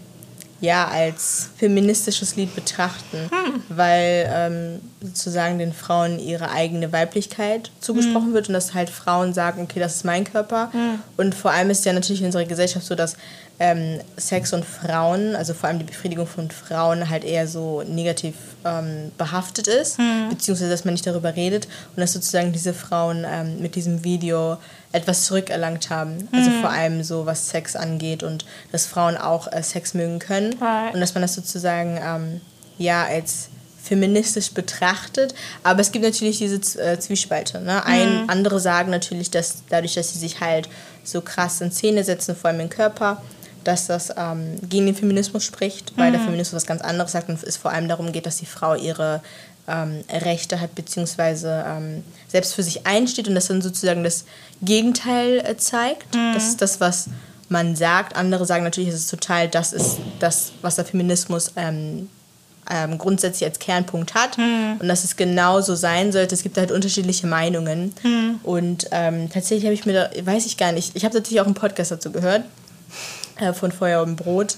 [0.64, 3.62] ja als feministisches Lied betrachten, hm.
[3.68, 8.34] weil ähm, sozusagen den Frauen ihre eigene Weiblichkeit zugesprochen hm.
[8.34, 10.70] wird und dass halt Frauen sagen, okay, das ist mein Körper.
[10.72, 10.98] Hm.
[11.16, 13.16] Und vor allem ist ja natürlich in unserer Gesellschaft so, dass
[13.60, 18.34] ähm, Sex und Frauen, also vor allem die Befriedigung von Frauen, halt eher so negativ
[18.64, 20.30] ähm, behaftet ist, hm.
[20.30, 24.56] beziehungsweise dass man nicht darüber redet und dass sozusagen diese Frauen ähm, mit diesem Video
[24.94, 26.28] etwas zurückerlangt haben.
[26.32, 26.60] Also hm.
[26.60, 30.94] vor allem so, was Sex angeht und dass Frauen auch äh, Sex mögen können right.
[30.94, 32.40] und dass man das sozusagen ähm,
[32.78, 33.48] ja als
[33.82, 35.34] feministisch betrachtet.
[35.62, 37.60] Aber es gibt natürlich diese äh, Zwiespalte.
[37.60, 37.84] Ne?
[37.84, 38.30] Ein, mhm.
[38.30, 40.68] Andere sagen natürlich, dass dadurch, dass sie sich halt
[41.02, 43.20] so krass in Szene setzen, vor allem im Körper,
[43.64, 46.14] dass das ähm, gegen den Feminismus spricht, weil mhm.
[46.14, 48.74] der Feminismus was ganz anderes sagt und es vor allem darum geht, dass die Frau
[48.74, 49.22] ihre
[49.68, 54.24] ähm, Rechte hat, beziehungsweise ähm, selbst für sich einsteht und das dann sozusagen das
[54.62, 56.14] Gegenteil äh, zeigt.
[56.14, 56.34] Mhm.
[56.34, 57.08] Das ist das, was
[57.48, 58.16] man sagt.
[58.16, 62.08] Andere sagen natürlich, es ist total, das ist das, was der Feminismus ähm,
[62.70, 64.76] ähm, grundsätzlich als Kernpunkt hat mhm.
[64.80, 66.34] und dass es genauso sein sollte.
[66.34, 67.94] Es gibt halt unterschiedliche Meinungen.
[68.02, 68.40] Mhm.
[68.42, 71.46] Und ähm, tatsächlich habe ich mir da, weiß ich gar nicht, ich habe natürlich auch
[71.46, 72.44] einen Podcast dazu gehört
[73.36, 74.56] äh, von Feuer und Brot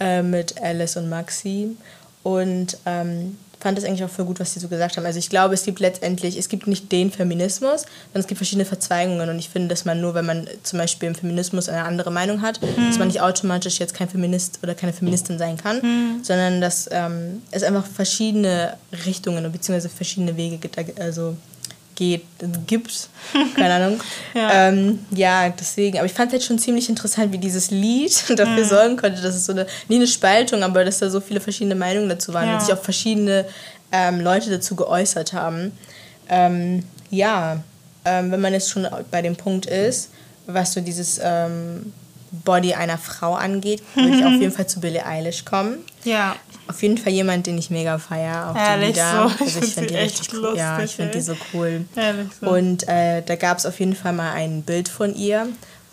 [0.00, 1.76] äh, mit Alice und Maxi.
[2.22, 5.06] Und ähm, fand das eigentlich auch voll gut, was sie so gesagt haben.
[5.06, 8.66] Also ich glaube, es gibt letztendlich, es gibt nicht den Feminismus, sondern es gibt verschiedene
[8.66, 9.30] Verzweigungen.
[9.30, 12.42] Und ich finde, dass man nur, wenn man zum Beispiel im Feminismus eine andere Meinung
[12.42, 12.88] hat, mhm.
[12.88, 16.22] dass man nicht automatisch jetzt kein Feminist oder keine Feministin sein kann, mhm.
[16.22, 19.88] sondern dass ähm, es einfach verschiedene Richtungen bzw.
[19.88, 20.76] verschiedene Wege gibt.
[21.00, 21.34] Also
[21.94, 22.24] geht,
[22.66, 23.08] gibt.
[23.56, 24.00] Keine Ahnung.
[24.34, 24.68] ja.
[24.68, 25.98] Ähm, ja, deswegen.
[25.98, 28.68] Aber ich fand es halt schon ziemlich interessant, wie dieses Lied dafür mhm.
[28.68, 31.74] sorgen konnte, dass es so eine, nie eine Spaltung, aber dass da so viele verschiedene
[31.74, 32.54] Meinungen dazu waren ja.
[32.54, 33.44] und sich auch verschiedene
[33.92, 35.72] ähm, Leute dazu geäußert haben.
[36.28, 37.62] Ähm, ja,
[38.04, 40.10] ähm, wenn man jetzt schon bei dem Punkt ist,
[40.46, 41.92] was so dieses ähm,
[42.44, 45.78] Body einer Frau angeht, würde ich auf jeden Fall zu Billie Eilish kommen.
[46.04, 46.36] Ja.
[46.66, 48.50] Auf jeden Fall jemand, den ich mega feiere.
[48.50, 48.96] Auch Ehrlich.
[48.96, 49.02] So.
[49.02, 49.96] Also ich finde die
[50.32, 50.40] cool.
[50.40, 51.84] Lustig, ja, ich finde die so cool.
[51.94, 52.48] Ehrlich so.
[52.48, 55.48] Und äh, da gab es auf jeden Fall mal ein Bild von ihr,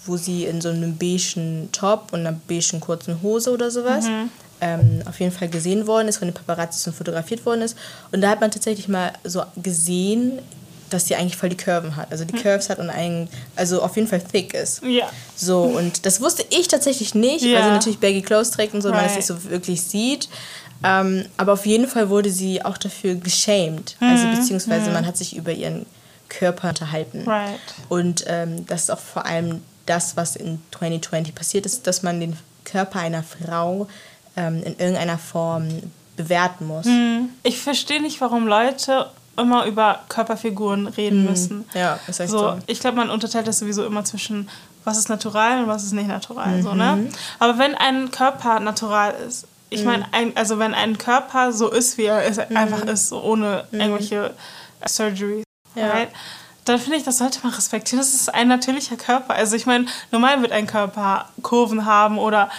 [0.06, 4.30] wo sie in so einem beigen Top und einer beigen kurzen Hose oder sowas mhm.
[4.62, 7.78] ähm, auf jeden Fall gesehen worden ist, von den Paparazzi und fotografiert worden ist.
[8.12, 10.39] Und da hat man tatsächlich mal so gesehen,
[10.93, 12.12] dass sie eigentlich voll die Curven hat.
[12.12, 12.41] Also die hm.
[12.41, 14.84] Curves hat und ein, also auf jeden Fall thick ist.
[14.84, 15.10] Ja.
[15.36, 17.56] So, und das wusste ich tatsächlich nicht, ja.
[17.56, 19.01] weil sie natürlich Baggy Clothes trägt und so, right.
[19.01, 20.30] man es nicht so wirklich sieht.
[20.84, 23.95] Ähm, aber auf jeden Fall wurde sie auch dafür geschämt.
[23.99, 24.08] Mhm.
[24.08, 24.93] Also beziehungsweise mhm.
[24.93, 25.86] man hat sich über ihren
[26.30, 27.23] Körper unterhalten.
[27.27, 27.60] Right.
[27.89, 32.19] Und ähm, das ist auch vor allem das, was in 2020 passiert ist, dass man
[32.19, 33.88] den Körper einer Frau
[34.38, 35.67] ähm, in irgendeiner Form
[36.15, 36.86] bewerten muss.
[36.86, 37.30] Mhm.
[37.43, 41.30] Ich verstehe nicht, warum Leute immer über Körperfiguren reden mhm.
[41.30, 41.65] müssen.
[41.74, 42.39] Ja, ist echt so.
[42.39, 42.58] so.
[42.67, 44.50] Ich glaube, man unterteilt das sowieso immer zwischen
[44.84, 46.58] was ist natural und was ist nicht natural.
[46.58, 46.63] Mhm.
[46.63, 46.96] So, ne?
[46.96, 47.10] Mhm.
[47.39, 50.34] Aber wenn ein Körper natural ist, ich meine, mhm.
[50.36, 52.58] also wenn ein Körper so ist, wie er ist, mhm.
[52.58, 54.34] einfach ist, so ohne irgendwelche
[54.86, 55.44] Surgery,
[55.76, 55.89] ja.
[55.89, 56.10] right?
[56.65, 58.00] dann finde ich, das sollte man respektieren.
[58.00, 59.34] Das ist ein natürlicher Körper.
[59.34, 62.50] Also ich meine, normal wird ein Körper Kurven haben oder,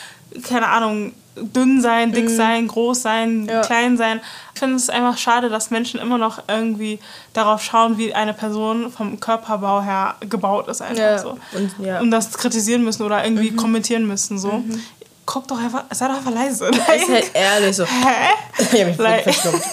[0.42, 2.36] keine Ahnung, dünn sein, dick mhm.
[2.36, 3.62] sein, groß sein, ja.
[3.62, 4.20] klein sein.
[4.54, 6.98] Ich finde es einfach schade, dass Menschen immer noch irgendwie
[7.32, 10.82] darauf schauen, wie eine Person vom Körperbau her gebaut ist.
[10.82, 11.18] Einfach ja.
[11.18, 11.38] so.
[11.52, 12.00] Und, ja.
[12.00, 13.56] Und das kritisieren müssen oder irgendwie mhm.
[13.56, 14.38] kommentieren müssen.
[14.38, 14.52] So.
[14.52, 14.82] Mhm
[15.24, 16.68] guck doch einfach, sei doch einfach leise.
[16.68, 17.84] Like, ist halt ehrlich so.
[17.86, 18.34] Hä?
[18.58, 19.22] ich hab mich like.
[19.22, 19.64] verschluckt.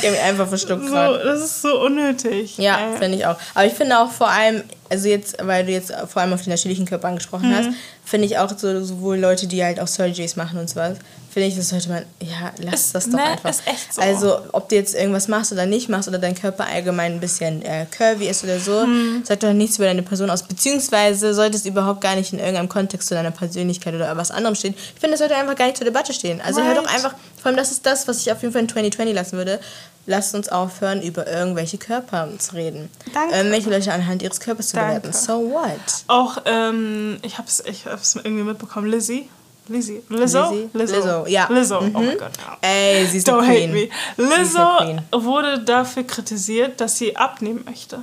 [0.00, 1.18] Die haben mich einfach verschluckt so, gerade.
[1.24, 2.58] Das ist so unnötig.
[2.58, 3.36] Ja, finde ich auch.
[3.54, 4.62] Aber ich finde auch vor allem,
[4.92, 7.54] also jetzt, weil du jetzt vor allem auf den natürlichen Körper angesprochen Mhm.
[7.56, 7.68] hast,
[8.04, 10.98] finde ich auch so, sowohl Leute, die halt auch Surgeries machen und sowas,
[11.32, 13.48] finde ich, das sollte man, ja, lass Ist- das doch ne, einfach.
[13.48, 14.02] ist echt so.
[14.02, 17.62] Also, ob du jetzt irgendwas machst oder nicht machst oder dein Körper allgemein ein bisschen
[17.62, 19.24] äh, curvy ist oder so, Mhm.
[19.24, 20.42] sagt doch nichts über deine Person aus.
[20.42, 24.54] Beziehungsweise sollte es überhaupt gar nicht in irgendeinem Kontext zu deiner Persönlichkeit oder was anderem
[24.54, 24.74] stehen.
[24.76, 26.40] Ich finde, das sollte einfach gar nicht zur Debatte stehen.
[26.42, 26.96] Also, hör doch Right.
[26.96, 29.58] einfach, vor allem das ist das, was ich auf jeden Fall in 2020 lassen würde.
[30.06, 32.90] Lasst uns aufhören, über irgendwelche Körper zu reden.
[33.14, 33.36] Danke.
[33.36, 35.00] Irgendwelche Leute anhand ihres Körpers zu Danke.
[35.00, 35.12] bewerten.
[35.16, 35.70] So what?
[36.08, 39.28] Auch, ähm, ich hab's, ich hab's irgendwie mitbekommen, Lizzie.
[39.68, 40.02] Lizzie.
[40.08, 40.50] Lizzo?
[40.72, 40.96] Lizzie?
[40.96, 41.46] Lizzo, ja.
[41.48, 41.92] Lizzo, oh Mhm.
[41.92, 42.32] mein Gott.
[42.62, 43.88] Ey, sie ist Don't hate me.
[44.16, 47.98] Lizzo wurde dafür kritisiert, dass sie abnehmen möchte.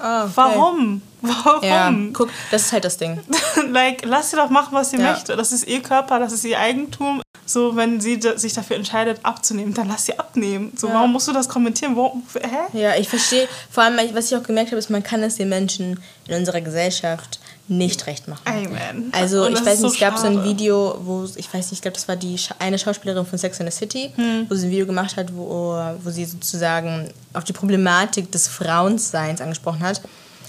[0.00, 0.30] Oh, okay.
[0.34, 1.02] Warum?
[1.22, 1.64] Warum?
[1.64, 3.18] Ja, guck, das ist halt das Ding.
[3.72, 5.12] like, lass sie doch machen, was sie Ja.
[5.12, 5.34] möchte.
[5.34, 7.22] Das ist ihr Körper, das ist ihr Eigentum.
[7.48, 10.72] So, wenn sie sich dafür entscheidet, abzunehmen, dann lass sie abnehmen.
[10.76, 10.94] So, Ja.
[10.94, 11.96] warum musst du das kommentieren?
[11.96, 12.78] Warum, hä?
[12.78, 13.48] Ja, ich verstehe.
[13.70, 16.60] Vor allem, was ich auch gemerkt habe, ist, man kann es den Menschen in unserer
[16.60, 18.42] Gesellschaft nicht recht machen.
[18.44, 19.10] Amen.
[19.12, 20.48] Also ich weiß nicht, so es gab so ein schade.
[20.48, 23.70] Video, wo, ich weiß nicht, ich glaube, das war die eine Schauspielerin von Sex and
[23.72, 24.46] the City, Hm.
[24.48, 29.40] wo sie ein Video gemacht hat, wo, wo sie sozusagen auf die Problematik des Frauenseins
[29.40, 30.00] angesprochen hat,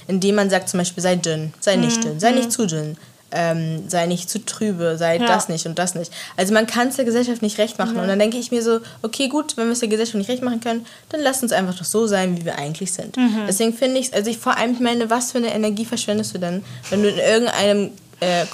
[0.08, 2.98] indem man sagt zum Beispiel, sei dünn, sei Hm, nicht dünn, sei nicht zu dünn.
[3.32, 5.28] Ähm, sei nicht zu trübe, sei Ja.
[5.28, 6.12] das nicht und das nicht.
[6.36, 7.98] Also man kann es der Gesellschaft nicht recht machen.
[7.98, 10.42] Und dann denke ich mir so, okay, gut, wenn wir es der Gesellschaft nicht recht
[10.42, 13.18] machen können, dann lasst uns einfach doch so sein, wie wir eigentlich sind.
[13.18, 13.44] Mhm.
[13.48, 16.64] Deswegen finde ich, also ich vor allem, meine, was für eine Energie verschwendest du denn,
[16.90, 18.46] wenn du in irgendeinem äh,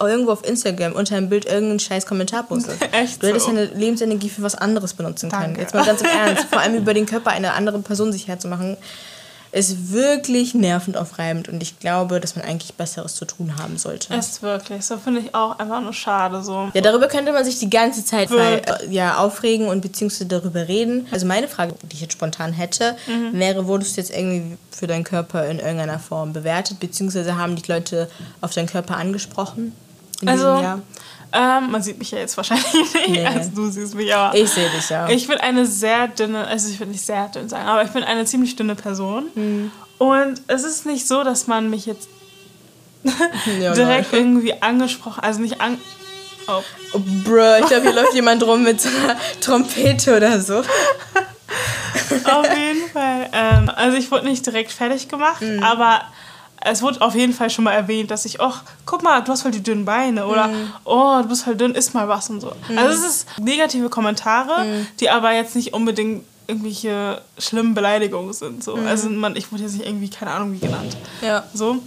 [0.00, 2.78] irgendwo auf Instagram unter einem Bild irgendeinen scheiß Kommentar postest.
[2.92, 3.52] Echt du hättest so.
[3.52, 5.42] deine Lebensenergie für was anderes benutzen können.
[5.54, 5.60] Danke.
[5.62, 6.44] Jetzt mal ganz im Ernst.
[6.50, 8.76] Vor allem über den Körper einer anderen Person sich herzumachen,
[9.52, 14.14] ist wirklich nervend aufreibend und ich glaube, dass man eigentlich Besseres zu tun haben sollte.
[14.14, 14.84] Ist wirklich.
[14.84, 16.42] So finde ich auch einfach nur schade.
[16.42, 16.70] So.
[16.74, 20.68] Ja, darüber könnte man sich die ganze Zeit mal, äh, ja, aufregen und beziehungsweise darüber
[20.68, 21.06] reden.
[21.10, 23.38] Also meine Frage, die ich jetzt spontan hätte, Mhm.
[23.38, 27.70] wäre, wurdest du jetzt irgendwie für deinen Körper in irgendeiner Form bewertet, beziehungsweise haben die
[27.70, 29.72] Leute auf deinen Körper angesprochen
[30.20, 30.78] in Also, diesem Jahr?
[31.32, 33.26] Ähm, man sieht mich ja jetzt wahrscheinlich nicht, Nee.
[33.26, 35.08] als du siehst mich, aber Ich sehe dich ja.
[35.08, 38.04] ich bin eine sehr dünne, also ich will nicht sehr dünn sagen, aber ich bin
[38.04, 39.26] eine ziemlich dünne Person.
[39.34, 39.70] Hm.
[39.98, 42.08] Und es ist nicht so, dass man mich jetzt
[43.60, 44.20] Ja, direkt lol.
[44.20, 45.78] irgendwie angesprochen, also nicht an...
[46.48, 46.62] Oh.
[46.92, 50.58] Oh, bruh, ich glaube, hier läuft jemand rum mit so einer Trompete oder so.
[52.24, 53.28] Auf jeden Fall.
[53.32, 55.62] Ähm, also ich wurde nicht direkt fertig gemacht, Mhm.
[55.62, 56.02] aber
[56.68, 59.42] es wurde auf jeden Fall schon mal erwähnt, dass ich, ach, guck mal, du hast
[59.42, 60.72] voll die dünnen Beine oder Mhm.
[60.84, 62.52] oh, du bist voll dünn, isst mal was und so.
[62.76, 64.86] Also es ist negative Kommentare, Mhm.
[65.00, 68.62] die aber jetzt nicht unbedingt irgendwelche schlimmen Beleidigungen sind.
[68.62, 68.76] So.
[68.76, 68.86] Mhm.
[68.86, 70.96] Also man, ich wurde jetzt nicht irgendwie, keine Ahnung, wie genannt.
[71.22, 71.44] Ja.
[71.54, 71.78] So.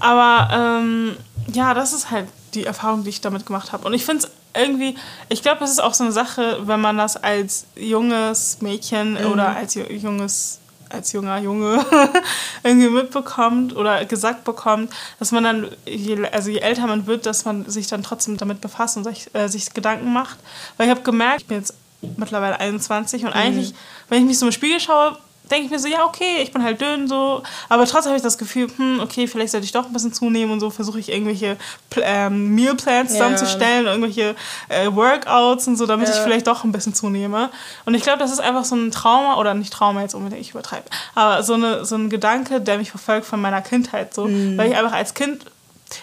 [0.00, 0.48] Aber
[0.80, 1.16] ähm,
[1.52, 3.86] ja, das ist halt die Erfahrung, die ich damit gemacht habe.
[3.86, 4.96] Und ich finde es irgendwie,
[5.28, 9.54] ich glaube, es ist auch so eine Sache, wenn man das als junges Mädchen oder
[9.54, 10.58] als ju- junges
[10.90, 11.84] als junger Junge
[12.62, 17.44] irgendwie mitbekommt oder gesagt bekommt, dass man dann, je, also je älter man wird, dass
[17.44, 20.38] man sich dann trotzdem damit befasst und sich, äh, sich Gedanken macht.
[20.76, 21.74] Weil ich habe gemerkt, ich bin jetzt
[22.16, 23.74] mittlerweile 21 und eigentlich,
[24.08, 25.16] wenn ich mich so im Spiegel schaue,
[25.50, 27.42] denke ich mir so, ja, okay, ich bin halt dünn, so.
[27.68, 30.52] Aber trotzdem habe ich das Gefühl, hm, okay, vielleicht sollte ich doch ein bisschen zunehmen
[30.52, 31.56] und so versuche ich irgendwelche
[32.02, 33.16] ähm, Mealplans Ja.
[33.18, 34.34] zusammenzustellen, irgendwelche
[34.68, 36.22] äh, Workouts und so, damit ich Ja.
[36.22, 37.50] vielleicht doch ein bisschen zunehme.
[37.84, 40.50] Und ich glaube, das ist einfach so ein Trauma, oder nicht Trauma jetzt unbedingt, ich
[40.50, 40.84] übertreibe,
[41.14, 44.26] aber so, eine, so ein Gedanke, der mich verfolgt von meiner Kindheit, so.
[44.26, 44.56] Mhm.
[44.58, 45.44] Weil ich einfach als Kind,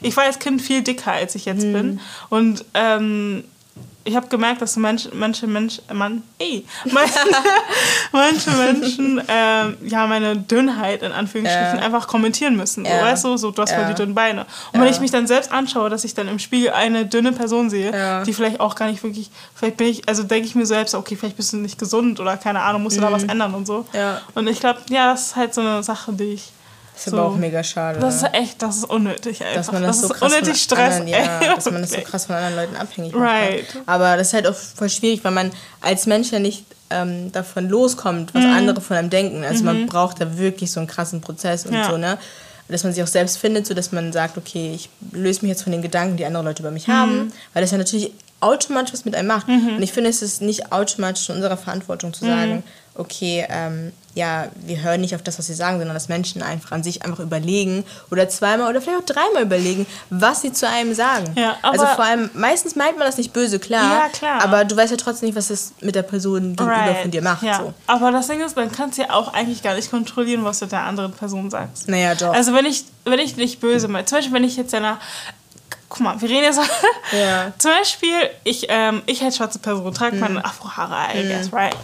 [0.01, 1.73] ich war als Kind viel dicker, als ich jetzt Mhm.
[1.73, 1.99] bin.
[2.29, 3.43] Und ähm,
[4.03, 7.19] ich habe gemerkt, dass Mensch, manche Menschen, Mann, ey, manche,
[8.13, 11.83] manche Menschen ähm, ja meine Dünnheit in Anführungsstrichen Ja.
[11.85, 12.85] einfach kommentieren müssen.
[12.85, 13.89] So, weißt du, so du hast voll Ja.
[13.89, 14.45] die dünnen Beine.
[14.71, 17.69] Und wenn ich mich dann selbst anschaue, dass ich dann im Spiegel eine dünne Person
[17.69, 20.95] sehe, die vielleicht auch gar nicht wirklich, vielleicht bin ich, also denke ich mir selbst,
[20.95, 23.67] okay, vielleicht bist du nicht gesund oder keine Ahnung, musst du da was ändern und
[23.67, 23.79] so.
[23.91, 23.99] Mhm.
[24.35, 26.53] Und ich glaube, ja, das ist halt so eine Sache, die ich.
[26.97, 27.99] Das ist so, aber auch mega schade.
[27.99, 29.55] Das ist echt, das ist unnötig einfach.
[29.55, 30.95] dass man das, so ist krass unnötig Stress.
[30.95, 33.23] Anderen, ja, dass man das so krass von anderen Leuten abhängig macht.
[33.23, 33.75] Right.
[33.75, 33.81] ne?
[33.85, 37.69] Aber das ist halt auch voll schwierig, weil man als Mensch ja nicht ähm, davon
[37.69, 38.37] loskommt, Mhm.
[38.39, 39.43] was andere von einem denken.
[39.43, 41.89] Also man braucht da wirklich so einen krassen Prozess und Ja.
[41.89, 42.17] so, ne?
[42.69, 45.63] Dass man sich auch selbst findet, so dass man sagt, okay, ich löse mich jetzt
[45.63, 49.05] von den Gedanken, die andere Leute über mich haben, weil das ja natürlich automatisch was
[49.05, 49.47] mit einem macht.
[49.47, 52.63] Und ich finde, es ist nicht automatisch in unserer Verantwortung zu sagen,
[52.97, 56.71] okay, ähm, ja, wir hören nicht auf das, was sie sagen, sondern dass Menschen einfach
[56.71, 60.95] an sich einfach überlegen oder zweimal oder vielleicht auch dreimal überlegen, was sie zu einem
[60.95, 61.25] sagen.
[61.35, 64.41] Ja, also vor allem, meistens meint man das nicht böse, klar, Ja, klar.
[64.43, 66.97] aber du weißt ja trotzdem nicht, was das mit der Person gegenüber Right.
[67.03, 67.43] von dir macht.
[67.43, 67.59] Ja.
[67.59, 67.73] So.
[67.85, 70.65] Aber das Ding ist, dann kannst du ja auch eigentlich gar nicht kontrollieren, was du
[70.65, 71.87] der anderen Person sagst.
[71.87, 72.33] Naja, doch.
[72.33, 74.97] Also wenn ich, wenn ich nicht böse meine, zum Beispiel wenn ich jetzt einer,
[75.89, 76.59] guck mal, wir reden jetzt,
[77.11, 77.51] Ja.
[77.57, 80.21] zum Beispiel, ich, ähm, ich als schwarze Person trage Mhm.
[80.21, 81.75] meine Afrohaare, I guess, right?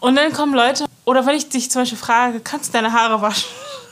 [0.00, 3.20] Und dann kommen Leute oder wenn ich dich zum Beispiel frage, kannst du deine Haare
[3.22, 3.44] waschen?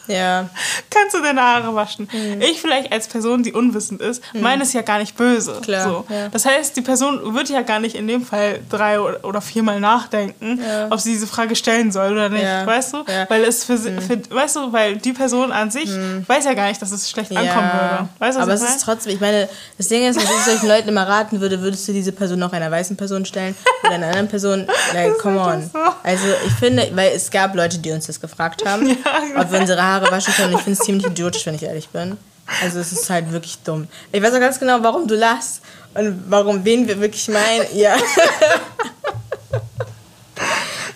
[0.06, 0.48] Ja.
[0.90, 2.08] Kannst du deine Haare waschen?
[2.12, 2.40] Mhm.
[2.40, 4.40] Ich vielleicht als Person, die unwissend ist, mhm.
[4.40, 5.60] meine es ja gar nicht böse.
[5.62, 6.04] Klar, so.
[6.08, 6.28] ja.
[6.28, 10.60] Das heißt, die Person wird ja gar nicht in dem Fall drei oder viermal nachdenken,
[10.62, 10.88] ja.
[10.90, 12.42] ob sie diese Frage stellen soll oder nicht.
[12.42, 12.66] Ja.
[12.66, 13.04] Weißt du?
[13.28, 14.00] Weil es für, mhm.
[14.00, 16.24] für, weißt du, weil die Person an sich mhm.
[16.26, 18.08] weiß ja gar nicht, dass es schlecht ankommen würde.
[18.18, 20.88] Weißt du, Aber es ist trotzdem, ich meine, das Ding ist, wenn ich solchen Leuten
[20.88, 24.28] immer raten würde, würdest du diese Person noch einer weißen Person stellen oder einer anderen
[24.28, 24.66] Person?
[24.94, 25.70] Like, come on.
[25.72, 25.78] So.
[26.02, 28.96] Also ich finde, weil es gab Leute, die uns das gefragt haben,
[29.36, 30.54] ob wir unsere Haare waschen können.
[30.54, 32.16] Ich finde es ziemlich idiotisch, wenn ich ehrlich bin.
[32.62, 33.86] Also es ist halt wirklich dumm.
[34.10, 35.62] Ich weiß auch ganz genau, warum du lachst
[35.94, 37.66] und warum wen wir wirklich meinen.
[37.74, 37.96] Ja.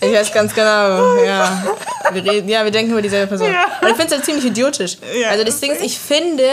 [0.01, 1.64] Ich weiß ganz genau, ja.
[2.12, 3.51] Wir reden, ja, wir denken über dieselbe Person.
[3.51, 3.64] Ja.
[3.81, 4.99] Und ich finde es halt ziemlich idiotisch.
[5.19, 6.45] Ja, also das Ding ist, ich finde,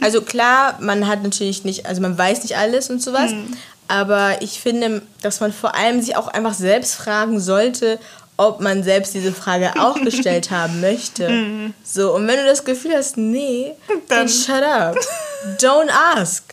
[0.00, 3.56] also klar, man hat natürlich nicht, also man weiß nicht alles und sowas, hm.
[3.88, 7.98] aber ich finde, dass man vor allem sich auch einfach selbst fragen sollte,
[8.36, 11.28] ob man selbst diese Frage auch gestellt haben möchte.
[11.28, 11.74] Mhm.
[11.82, 14.96] So, und wenn du das Gefühl hast, nee, dann, dann shut up.
[15.58, 16.44] Don't ask.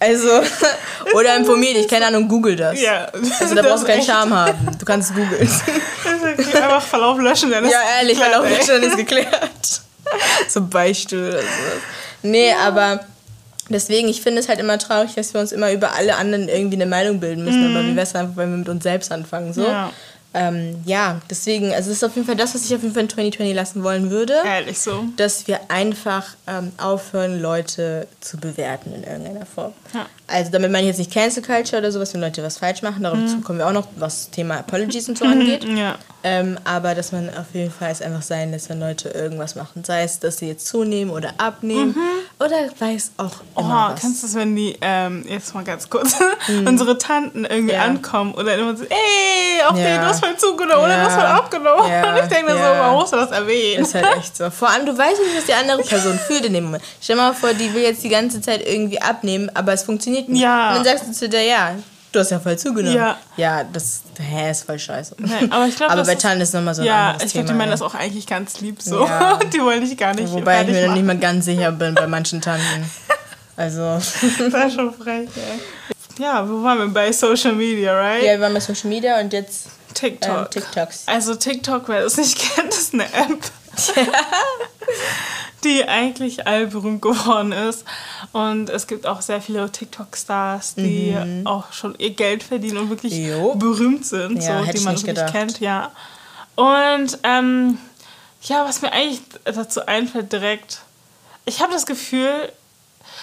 [0.00, 0.28] Also,
[1.14, 2.80] oder informier dich, keine Ahnung, google das.
[2.80, 3.10] Ja,
[3.40, 4.78] also da brauchst du keinen Charme haben.
[4.78, 5.40] Du kannst googeln.
[5.42, 9.80] Einfach Verlauf löschen, dann ist Ja, ehrlich, geklärt, Verlauf löschen, dann ist geklärt.
[10.48, 11.46] so Beispiel oder so.
[12.22, 12.58] Nee, ja.
[12.58, 13.00] aber
[13.68, 16.76] deswegen, ich finde es halt immer traurig, dass wir uns immer über alle anderen irgendwie
[16.76, 17.68] eine Meinung bilden müssen.
[17.68, 17.76] Mhm.
[17.76, 19.64] Aber wie wäre es einfach, wenn wir mit uns selbst anfangen, so.
[19.64, 19.90] Ja
[20.38, 23.02] ähm, ja, deswegen, also es ist auf jeden Fall das, was ich auf jeden Fall
[23.02, 24.34] in 2020 lassen wollen würde.
[24.44, 25.04] Ehrlich so.
[25.16, 29.72] Dass wir einfach ähm, aufhören, Leute zu bewerten in irgendeiner Form.
[29.92, 30.06] Ja.
[30.28, 33.02] Also damit meine ich jetzt nicht Cancel Culture oder sowas, wenn Leute was falsch machen.
[33.02, 33.42] Darauf mhm.
[33.42, 35.64] kommen wir auch noch, was das Thema Apologies und so angeht.
[35.64, 35.96] Ja.
[36.24, 39.84] Ähm, aber dass man auf jeden Fall es einfach sein lässt, wenn Leute irgendwas machen.
[39.84, 42.44] Sei es, dass sie jetzt zunehmen oder abnehmen mhm.
[42.44, 44.00] oder weiß auch immer oh, was.
[44.00, 46.66] Kannst du es, wenn die, ähm, jetzt mal ganz kurz, mhm.
[46.66, 47.84] unsere Tanten irgendwie ja.
[47.84, 49.84] ankommen oder immer so, ey, auf ja.
[49.84, 51.88] den, du hast voll zugenommen oder du hast voll abgenommen.
[51.88, 52.10] Ja.
[52.10, 52.56] Und ich denke ja.
[52.56, 53.84] so, warum musst du das erwähnen?
[53.84, 54.50] Ist halt echt so.
[54.50, 56.82] Vor allem, du weißt nicht, was die andere Person fühlt in dem Moment.
[57.00, 60.17] Stell dir mal vor, die will jetzt die ganze Zeit irgendwie abnehmen, aber es funktioniert
[60.26, 60.40] nicht.
[60.40, 60.70] Ja.
[60.70, 61.74] Und dann sagst du zu der, ja,
[62.10, 62.96] Du hast ja voll zugenommen.
[62.96, 63.18] Ja.
[63.36, 65.16] Ja, das hä, ist voll scheiße.
[65.18, 67.48] Nein, aber ich glaube, aber bei Tan ist nochmal so ein ja, anderes ich glaube,
[67.48, 69.04] die meinen das auch eigentlich ganz lieb so.
[69.04, 69.38] Ja.
[69.52, 70.32] die wollen dich gar nicht.
[70.32, 72.90] Wobei ich mir dann nicht mal ganz sicher bin bei manchen Tanten.
[73.56, 73.80] Also.
[73.80, 76.22] das ist schon frech, ey.
[76.22, 76.86] Ja, wo waren wir?
[76.86, 78.22] Bei Social Media, right?
[78.22, 80.30] Ja, wir waren bei Social Media und jetzt TikTok.
[80.30, 81.02] Ähm, TikToks.
[81.06, 83.50] Also TikTok, wer es nicht kennt, ist eine App.
[83.96, 84.02] Ja.
[85.64, 87.84] Die eigentlich allberühmt geworden ist.
[88.32, 91.46] Und es gibt auch sehr viele TikTok-Stars, die mhm.
[91.46, 93.54] auch schon ihr Geld verdienen und wirklich jo.
[93.54, 95.32] berühmt sind, ja, so, die man wirklich gedacht.
[95.32, 95.90] kennt, ja.
[96.54, 97.78] Und ähm,
[98.42, 100.82] ja, was mir eigentlich dazu einfällt direkt,
[101.44, 102.52] ich habe das Gefühl,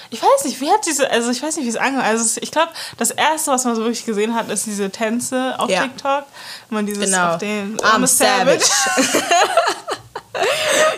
[0.09, 2.51] ich weiß nicht, wie hat diese, also ich weiß nicht, wie es angefangen Also ich
[2.51, 5.83] glaube, das erste, was man so wirklich gesehen hat, ist diese Tänze auf ja.
[5.83, 6.23] TikTok.
[6.69, 7.33] Wenn man dieses genau.
[7.33, 8.63] auf den I'm Savage.
[8.63, 9.23] savage.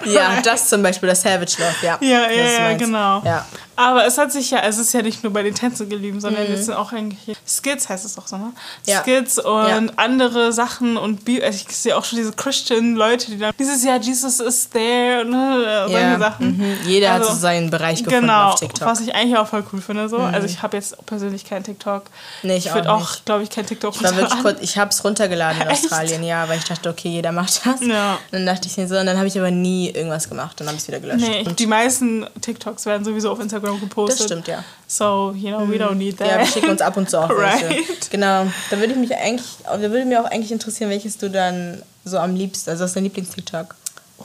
[0.06, 1.98] ja, das zum Beispiel, das Savage Love, ja.
[2.02, 3.22] Ja, ja, ja genau.
[3.24, 3.46] Ja.
[3.78, 6.48] Aber es hat sich ja, es ist ja nicht nur bei den Tänzen geblieben, sondern
[6.48, 6.54] mhm.
[6.54, 8.52] es sind auch eigentlich Skits, heißt es auch so, ne?
[8.88, 9.02] Ja.
[9.04, 9.82] Skits und ja.
[9.98, 14.00] andere Sachen und Bi also ich sehe auch schon diese Christian-Leute, die dann dieses Jahr
[14.00, 16.18] Jesus is there und ne, solche ja.
[16.18, 16.58] Sachen.
[16.58, 16.78] Mhm.
[16.88, 18.88] Jeder also, hat so seinen Bereich gefunden genau, auf TikTok.
[18.88, 20.10] Was ich eigentlich auch voll cool finde.
[20.10, 20.18] So.
[20.18, 20.34] Mhm.
[20.34, 22.06] Also ich habe jetzt persönlich keinen TikTok.
[22.42, 25.68] Nee, ich, ich würde auch, glaube ich, kein TikTok Ich, ich habe es runtergeladen in
[25.72, 27.82] Australien, ja, weil ich dachte, okay, jeder macht das.
[27.82, 28.14] Ja.
[28.14, 30.68] Und dann dachte ich mir so, und dann habe ich aber nie irgendwas gemacht und
[30.68, 31.28] habe es wieder gelöscht.
[31.28, 34.20] Nee, die meisten TikToks werden sowieso auf Instagram Instagram gepostet.
[34.20, 34.64] Das stimmt, ja.
[34.88, 36.28] So, you know, we don't need that.
[36.28, 37.68] Ja, wir schicken uns ab und zu auch welche.
[37.68, 38.10] right.
[38.10, 38.48] Genau.
[38.70, 42.18] Da würde ich mich eigentlich, da würde mir auch eigentlich interessieren, welches du dann so
[42.18, 43.76] am liebsten, also was ist dein Lieblings-TikTok?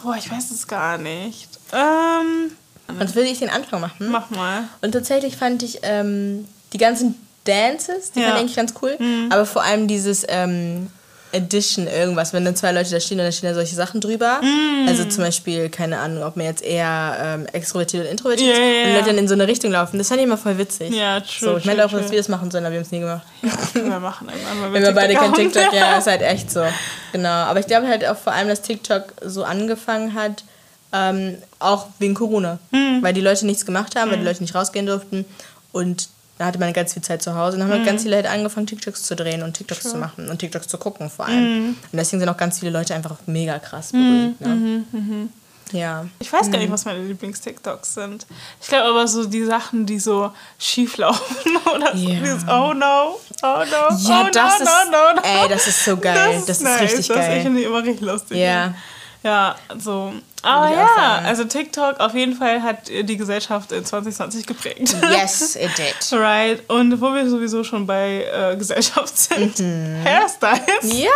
[0.05, 1.49] Oh, ich weiß es gar nicht.
[1.73, 2.53] Ähm.
[2.89, 4.09] Und würde ich den Anfang machen?
[4.11, 4.65] Mach mal.
[4.83, 8.27] Und tatsächlich fand ich ähm, die ganzen Dances, die ja.
[8.27, 8.97] fand ich eigentlich ganz cool.
[8.99, 9.29] Mhm.
[9.31, 10.89] Aber vor allem dieses ähm,
[11.33, 14.41] Edition irgendwas, wenn dann zwei Leute da stehen und dann stehen da solche Sachen drüber.
[14.43, 14.89] Mm.
[14.89, 18.87] Also zum Beispiel, keine Ahnung, ob man jetzt eher ähm, extrovertiert oder introvertiert yeah, ist
[18.87, 19.99] und Leute dann in so eine Richtung laufen.
[19.99, 20.95] Das fand ich immer voll witzig.
[20.95, 21.53] Ja, true.
[21.53, 23.27] So, ich meine auch, dass wir das machen sollen, aber wir haben es nie gemacht.
[23.43, 26.65] Ja, wir machen irgendwann Wenn wir beide kein TikTok, ja, ist halt echt so.
[27.13, 27.29] Genau.
[27.29, 30.45] Aber ich glaube halt auch vor allem, dass TikTok so angefangen hat,
[30.93, 32.59] ähm, auch wegen Corona.
[32.71, 33.03] Mm.
[33.03, 34.13] Weil die Leute nichts gemacht haben, mm.
[34.13, 35.25] weil die Leute nicht rausgehen durften.
[35.73, 36.09] Und
[36.43, 37.87] da hatte man ganz viel Zeit zu Hause und dann haben mhm.
[37.87, 39.95] ganz viele Leute angefangen, TikToks zu drehen und TikToks sure.
[39.95, 41.45] zu machen und TikToks zu gucken vor allem.
[41.45, 41.69] Mhm.
[41.69, 44.41] Und deswegen sind auch ganz viele Leute einfach mega krass berühmt.
[44.41, 44.47] Mhm.
[44.49, 44.55] Ne?
[44.55, 44.87] Mhm.
[44.91, 45.29] mhm.
[45.71, 46.05] Ja.
[46.19, 48.27] Ich weiß gar nicht, was meine Lieblings-TikToks sind.
[48.61, 51.95] Ich glaube aber so die Sachen, die so schief laufen oder yeah.
[51.95, 55.23] so dieses Oh no, oh no, ja, oh das no, ist, no, no, no.
[55.23, 56.35] Ey, das ist so geil.
[56.35, 56.81] Das, das ist, nice.
[56.83, 57.35] richtig das geil.
[57.37, 58.37] Das finde ich immer richtig lustig.
[58.37, 58.75] Ja.
[59.23, 60.13] Ja, so.
[60.45, 64.97] Aber ja, also TikTok auf jeden Fall hat die Gesellschaft in 2020 geprägt.
[65.09, 66.19] Yes, it did.
[66.19, 66.69] right.
[66.69, 70.03] Und wo wir sowieso schon bei äh, Gesellschaft sind, Mhm.
[70.05, 70.99] Hairstyles.
[71.01, 71.11] Ja.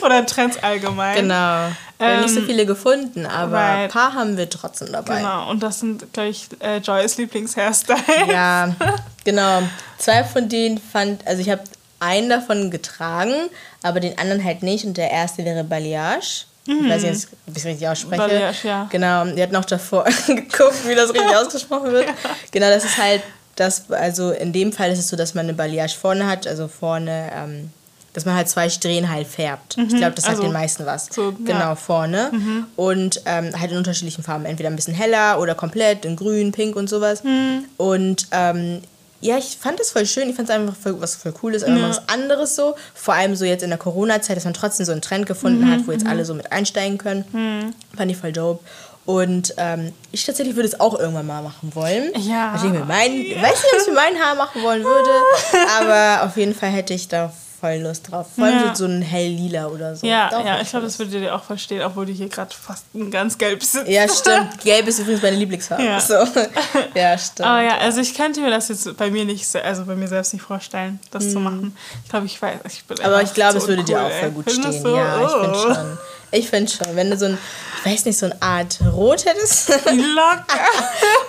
[0.06, 1.16] Oder Trends allgemein.
[1.16, 1.68] Genau.
[1.98, 3.78] Wir haben nicht so Ähm, viele gefunden, aber right.
[3.84, 5.16] ein paar haben wir trotzdem dabei.
[5.18, 8.00] Genau, und das sind, glaube ich, äh, Joy's Lieblingshairstyles.
[8.28, 8.74] Ja,
[9.24, 9.62] genau.
[9.98, 11.62] Zwei von denen fand, also ich habe
[12.00, 13.34] einen davon getragen,
[13.82, 14.84] aber den anderen halt nicht.
[14.84, 16.44] Und der erste wäre Balayage.
[16.66, 18.22] Ich weiß nicht, ob ich es richtig ausspreche.
[18.22, 18.28] Mhm.
[18.28, 18.88] Balayage, ja.
[18.90, 22.06] Genau, die hat noch davor geguckt, wie das richtig ausgesprochen wird.
[22.52, 23.22] Genau, das ist halt
[23.56, 26.68] das, also in dem Fall ist es so, dass man eine Balayage vorne hat, also
[26.68, 27.70] vorne, ähm,
[28.14, 29.76] dass man halt zwei Strähnen halt färbt.
[29.78, 31.08] Ich glaube, das also den meisten was.
[31.10, 31.70] so, genau, ja.
[31.72, 31.76] Mhm.
[31.76, 32.30] vorne.
[32.76, 34.44] Und ähm, halt in unterschiedlichen Farben.
[34.44, 37.24] Entweder ein bisschen heller oder komplett in grün, pink und sowas.
[37.24, 37.64] Mhm.
[37.78, 38.82] Und ähm,
[39.22, 40.28] ja, ich fand das voll schön.
[40.28, 42.74] Ich fand es einfach voll, was voll cool ist, einfach mal was anderes so.
[42.92, 45.70] Vor allem so jetzt in der Corona-Zeit, dass man trotzdem so einen Trend gefunden Mhm,
[45.70, 47.72] hat, wo jetzt alle so mit einsteigen können.
[47.96, 48.62] Fand ich voll dope.
[49.04, 52.12] Und ähm, ich tatsächlich würde es auch irgendwann mal machen wollen.
[52.18, 52.54] Ja.
[52.56, 55.10] Ich mit meinen, ich weiß nicht, ob ich es mit meinen Haaren machen wollen würde,
[55.80, 58.26] aber auf jeden Fall hätte ich da voll Lust drauf.
[58.34, 58.74] Vor allem Ja.
[58.74, 60.04] so ein hell lila oder so.
[60.06, 63.10] Ja, ja, ich glaube, das würdet ihr auch verstehen, obwohl die hier gerade fast ein
[63.10, 63.86] ganz gelb sind.
[63.88, 64.60] Ja, stimmt.
[64.64, 65.84] Gelb ist übrigens meine Lieblingsfarbe.
[65.84, 66.00] Ja.
[66.00, 66.14] So.
[66.94, 67.48] Ja, stimmt.
[67.48, 70.32] Aber ja, also ich könnte mir das jetzt bei mir nicht, also bei mir selbst
[70.34, 71.74] nicht vorstellen, das zu machen.
[72.04, 73.04] Ich glaube, ich weiß, ich bin Mhm.
[73.04, 74.82] Aber ich glaube, so es würde dir uncool, auch voll gut stehen.
[74.82, 74.96] du?
[74.96, 75.62] Ja, ich finde Oh.
[75.74, 75.98] schon.
[76.34, 76.96] Ich finde schon.
[76.96, 77.38] Wenn du so ein,
[77.84, 80.66] ich weiß nicht, so eine Art Rot hättest Locker.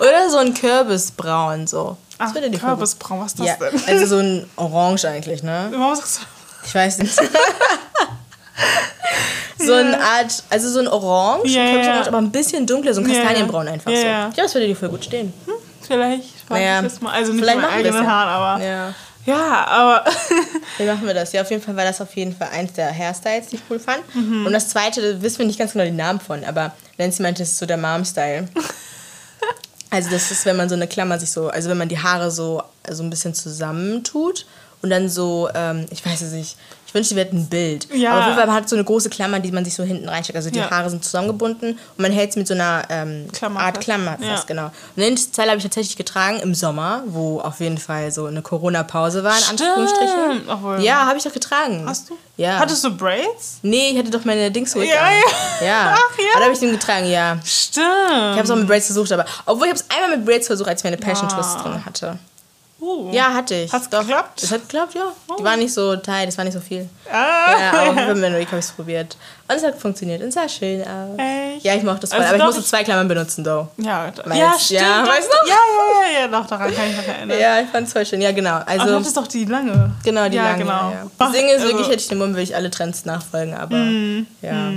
[0.00, 1.96] oder so ein Kürbisbraun so.
[2.18, 3.80] Ach, Kürbisbraun, was ist das Ja, denn?
[3.88, 5.68] also so ein Orange eigentlich, ne?
[5.76, 6.22] Warum sagst du?
[6.66, 7.14] Ich weiß nicht.
[9.58, 12.06] so eine Art, also so ein Orange, Ja, ja.
[12.06, 13.06] aber ein bisschen dunkler, so ein.
[13.06, 13.96] Kastanienbraun einfach so.
[13.96, 14.30] ja.
[14.34, 15.32] Das würde dir voll gut stehen.
[15.86, 17.12] Vielleicht frage Naja, ich das mal.
[17.12, 18.10] Also nicht vielleicht es eigenen ja.
[18.10, 18.94] Haaren, aber Ja.
[19.26, 20.04] ja, aber
[20.78, 21.32] Wie machen wir das?
[21.32, 23.78] Ja, auf jeden Fall war das auf jeden Fall eins der Hairstyles, die ich cool
[23.78, 24.02] fand.
[24.14, 24.46] Mhm.
[24.46, 27.42] Und das zweite, da wissen wir nicht ganz genau den Namen von, aber Nancy meinte,
[27.42, 28.48] das ist so der Mom-Style.
[29.94, 32.32] Also das ist, wenn man so eine Klammer sich so, also wenn man die Haare
[32.32, 34.44] so, so ein bisschen zusammentut
[34.82, 36.56] und dann so, ähm, ich weiß es nicht,
[36.94, 37.88] ich wünschte, wir hätten ein Bild.
[37.92, 38.12] Ja.
[38.12, 40.08] Aber auf jeden Fall, man hat so eine große Klammer, die man sich so hinten
[40.08, 40.36] reinsteckt.
[40.36, 40.70] Also die Ja.
[40.70, 43.80] Haare sind zusammengebunden und man hält es mit so einer ähm, Klammer Art.
[43.80, 44.34] Klammer Ja.
[44.36, 44.66] fest, genau.
[44.66, 44.72] Und
[45.02, 49.24] den Teil habe ich tatsächlich getragen im Sommer, wo auf jeden Fall so eine Corona-Pause
[49.24, 50.48] war, in Anführungsstrichen.
[50.48, 51.84] Obwohl, Ja, habe ich doch getragen.
[51.86, 52.14] Hast du?
[52.36, 52.58] Ja.
[52.58, 53.58] Hattest du Braids?
[53.62, 54.86] Nee, ich hatte doch meine Dings Ja, an.
[55.60, 55.66] ja.
[55.66, 55.94] Ja.
[55.98, 56.24] Ach, ja.
[56.32, 57.38] Aber da habe ich den getragen, ja.
[57.44, 57.86] Stimmt.
[57.86, 60.46] Ich habe es auch mit Braids versucht, aber obwohl ich habe es einmal mit Braids
[60.46, 61.28] versucht, als ich meine Passion.
[61.28, 62.18] Twists drin hatte.
[62.84, 63.10] Uh.
[63.12, 63.72] Ja, hatte ich.
[63.72, 64.00] Hat's doch.
[64.00, 64.42] geklappt?
[64.42, 65.06] Das hat geklappt, ja.
[65.28, 65.44] Die Oh.
[65.44, 66.88] waren nicht so tight, das war nicht so viel.
[67.10, 67.14] Ah.
[67.58, 69.16] Ja, aber auf jeden Fall habe ich es probiert.
[69.48, 71.18] Und es hat funktioniert und es sah schön aus.
[71.18, 71.64] Echt?
[71.64, 72.20] Ja, ich mochte das voll.
[72.20, 73.68] Also aber ich musste ich- zwei Klammern benutzen, though.
[73.78, 74.80] Ja, Weißt- ja, stimmt.
[74.80, 75.48] ja, weißt du?
[75.48, 77.38] Ja, ja, ja, ja, doch, daran kann ich mich erinnern.
[77.38, 78.20] Ja, ich fand es voll schön.
[78.20, 78.54] Ja, genau.
[78.56, 79.92] Aber du Also, hattest doch die lange.
[80.04, 80.58] genau, die ja, lange.
[80.58, 80.72] genau.
[80.72, 81.02] Ja, ja.
[81.06, 83.54] Ach, Das Ding ist also- wirklich, hätte ich den Mund, würde ich alle Trends nachfolgen,
[83.54, 83.76] aber
[84.42, 84.72] ja.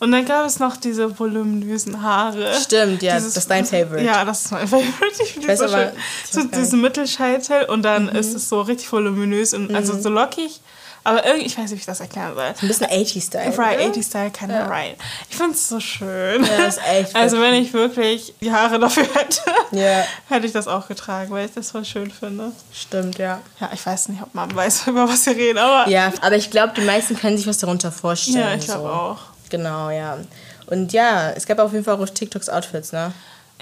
[0.00, 2.54] Und dann gab es noch diese voluminösen Haare.
[2.60, 4.04] Stimmt, ja, Dieses- das ist dein Favorite.
[4.04, 4.94] Ja, das ist mein Favorite.
[5.22, 5.92] Ich finde so aber- schön.
[6.30, 10.02] So diesen Mittelscheitel und dann ist es so richtig voluminös und also Mhm.
[10.02, 10.60] so lockig.
[11.04, 12.44] Aber irgendwie, ich weiß nicht, wie ich das erklären soll.
[12.44, 13.56] Ein bisschen 80-Style.
[13.56, 13.86] Right, oder?
[13.94, 14.96] 80-Style, kind of right.
[15.30, 16.44] Ich finde es so schön.
[16.44, 19.40] Ja, das ist echt Also wenn ich wirklich die Haare dafür hätte,
[19.70, 22.52] Ja, hätte ich das auch getragen, weil ich das voll schön finde.
[22.74, 23.40] stimmt, ja.
[23.58, 26.50] Ja, ich weiß nicht, ob man weiß, über was wir reden, aber Ja, aber ich
[26.50, 28.36] glaube, die meisten können sich was darunter vorstellen.
[28.36, 28.88] Ja, ich glaube so.
[28.88, 29.18] auch.
[29.50, 30.18] Genau, ja.
[30.66, 33.12] Und ja, es gab auf jeden Fall auch TikToks Outfits, ne?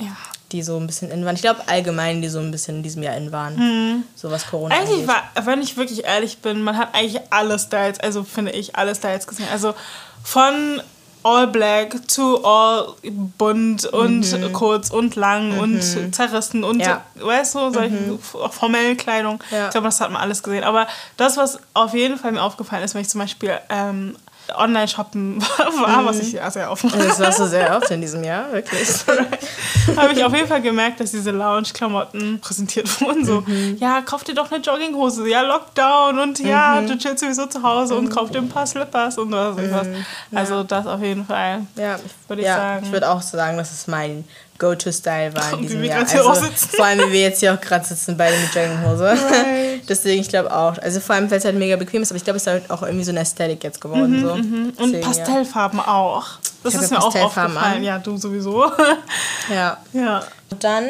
[0.01, 0.17] Ja.
[0.53, 1.35] Die so ein bisschen in waren.
[1.35, 4.05] Ich glaube allgemein, die so ein bisschen in diesem Jahr in waren.
[4.15, 4.81] So was Corona Mhm.
[4.81, 5.09] Eigentlich angeht.
[5.37, 8.95] war, wenn ich wirklich ehrlich bin, man hat eigentlich alle Styles, also finde ich, alle
[8.95, 9.49] Styles gesehen.
[9.51, 9.75] Also
[10.23, 10.81] von
[11.25, 12.95] all black to all
[13.37, 15.83] bunt und kurz und lang und
[16.15, 16.83] zerrissen und Mhm.
[16.83, 17.03] Ja.
[17.17, 18.19] weißt du, solche
[18.51, 19.43] formellen Kleidung.
[19.51, 19.65] Ja.
[19.67, 20.63] Ich glaube, das hat man alles gesehen.
[20.63, 24.17] Aber das, was auf jeden Fall mir aufgefallen ist, wenn ich zum Beispiel ähm,
[24.55, 25.41] Online-Shoppen
[25.81, 28.53] war, was ich ja sehr oft mache, Das warst du sehr oft in diesem Jahr,
[28.53, 28.89] wirklich.
[29.97, 33.25] habe ich auf jeden Fall gemerkt, dass diese Lounge-Klamotten präsentiert wurden.
[33.25, 33.77] So, Mhm.
[33.79, 36.89] ja, kauf dir doch eine Jogginghose, ja, Lockdown und ja, Mhm.
[36.89, 39.57] du chillst sowieso zu Hause und kauf dir ein paar Slippers und was.
[39.57, 39.87] Und was.
[40.35, 41.63] Also das auf jeden Fall.
[41.77, 41.97] Ja,
[42.29, 42.87] Würde ich ja, sagen.
[42.87, 44.25] Ich würde auch sagen, dass es mein
[44.59, 46.01] Go-To-Style war in diesem Jahr.
[46.01, 46.33] Also,
[46.77, 49.05] vor allem, wie wir jetzt hier auch gerade sitzen, beide mit Jogginghose.
[49.05, 49.83] Right.
[49.89, 50.79] Deswegen, ich glaube auch.
[50.79, 52.71] Also vor allem, weil es halt mega bequem ist, aber ich glaube, es ist halt
[52.71, 54.21] auch irgendwie so eine Ästhetik jetzt geworden.
[54.21, 54.33] so.
[54.33, 55.07] Und Deswegen, ja.
[55.07, 56.27] Pastellfarben auch.
[56.63, 57.77] Das ist mir auch Pastellfarben aufgefallen.
[57.79, 57.85] an.
[57.85, 58.65] Ja, du sowieso.
[59.51, 59.77] Ja.
[59.93, 60.25] ja.
[60.51, 60.85] Und dann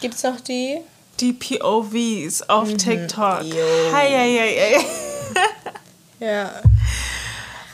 [0.00, 0.78] gibt es noch die.
[1.20, 3.42] Die POVs auf TikTok.
[3.42, 3.48] Mhm.
[3.50, 3.64] Jo.
[3.92, 4.84] Hi, hi, hi.
[6.20, 6.50] Ja.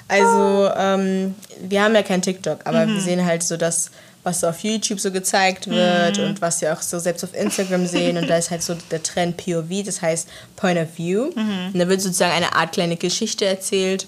[0.08, 3.90] Also, ähm, wir haben ja kein TikTok, aber wir sehen halt so das,
[4.24, 7.86] was so auf YouTube so gezeigt wird und was wir auch so selbst auf Instagram
[7.86, 8.16] sehen.
[8.16, 11.30] Und da ist halt so der Trend POV, das heißt Point of View.
[11.72, 14.06] Und da wird sozusagen eine Art kleine Geschichte erzählt,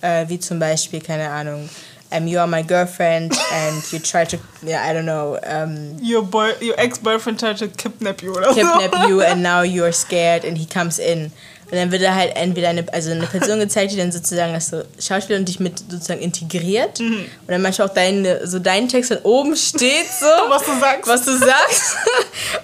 [0.00, 1.68] äh, wie zum Beispiel, keine Ahnung,
[2.10, 6.22] um, you are my girlfriend and you try to, yeah, I don't know, um, Your,
[6.22, 10.66] boy, your ex-boyfriend tried to kidnap you kidnap you and now you're scared and he
[10.66, 11.32] comes in.
[11.72, 14.68] Und dann wird da halt entweder eine, also eine Person gezeigt, die dann sozusagen das
[14.68, 17.00] so Schauspieler und dich mit sozusagen integriert.
[17.00, 17.14] Mhm.
[17.14, 20.26] Und dann manchmal auch deine, so dein Text dann oben steht so.
[20.50, 21.08] Was du sagst.
[21.08, 21.96] Was du sagst.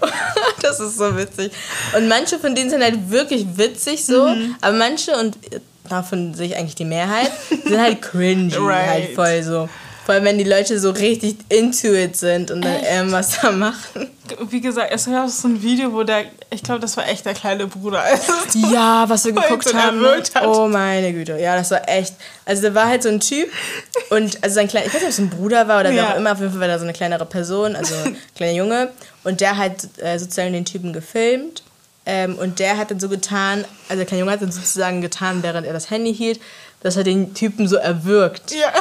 [0.62, 1.50] das ist so witzig.
[1.96, 4.56] Und manche von denen sind halt wirklich witzig so, Mhm.
[4.60, 5.38] aber manche, und
[5.88, 7.30] davon sehe ich eigentlich die Mehrheit,
[7.64, 8.88] sind halt cringy, Right.
[8.88, 9.68] halt voll so.
[10.04, 14.08] Vor allem, wenn die Leute so richtig into it sind und dann irgendwas da machen.
[14.50, 17.34] Wie gesagt, es gab so ein Video, wo der, ich glaube, das war echt der
[17.34, 18.00] kleine Bruder.
[18.02, 18.32] Also,
[18.72, 19.96] Ja, was wir geguckt haben.
[20.04, 20.46] erwürgt hat.
[20.46, 21.38] Oh meine Güte.
[21.38, 22.14] Ja, das war echt.
[22.44, 23.48] Also da war halt so ein Typ
[24.10, 26.12] und also sein kleiner, ich weiß nicht, ob es ein Bruder war oder wer Ja.
[26.12, 28.90] auch immer, auf jeden Fall war da so eine kleinere Person, also ein kleiner Junge.
[29.24, 31.62] Und der hat äh, sozusagen den Typen gefilmt.
[32.06, 35.42] Ähm, und der hat dann so getan, also der kleine Junge hat dann sozusagen getan,
[35.42, 36.40] während er das Handy hielt,
[36.80, 38.52] dass er den Typen so erwürgt.
[38.52, 38.72] ja.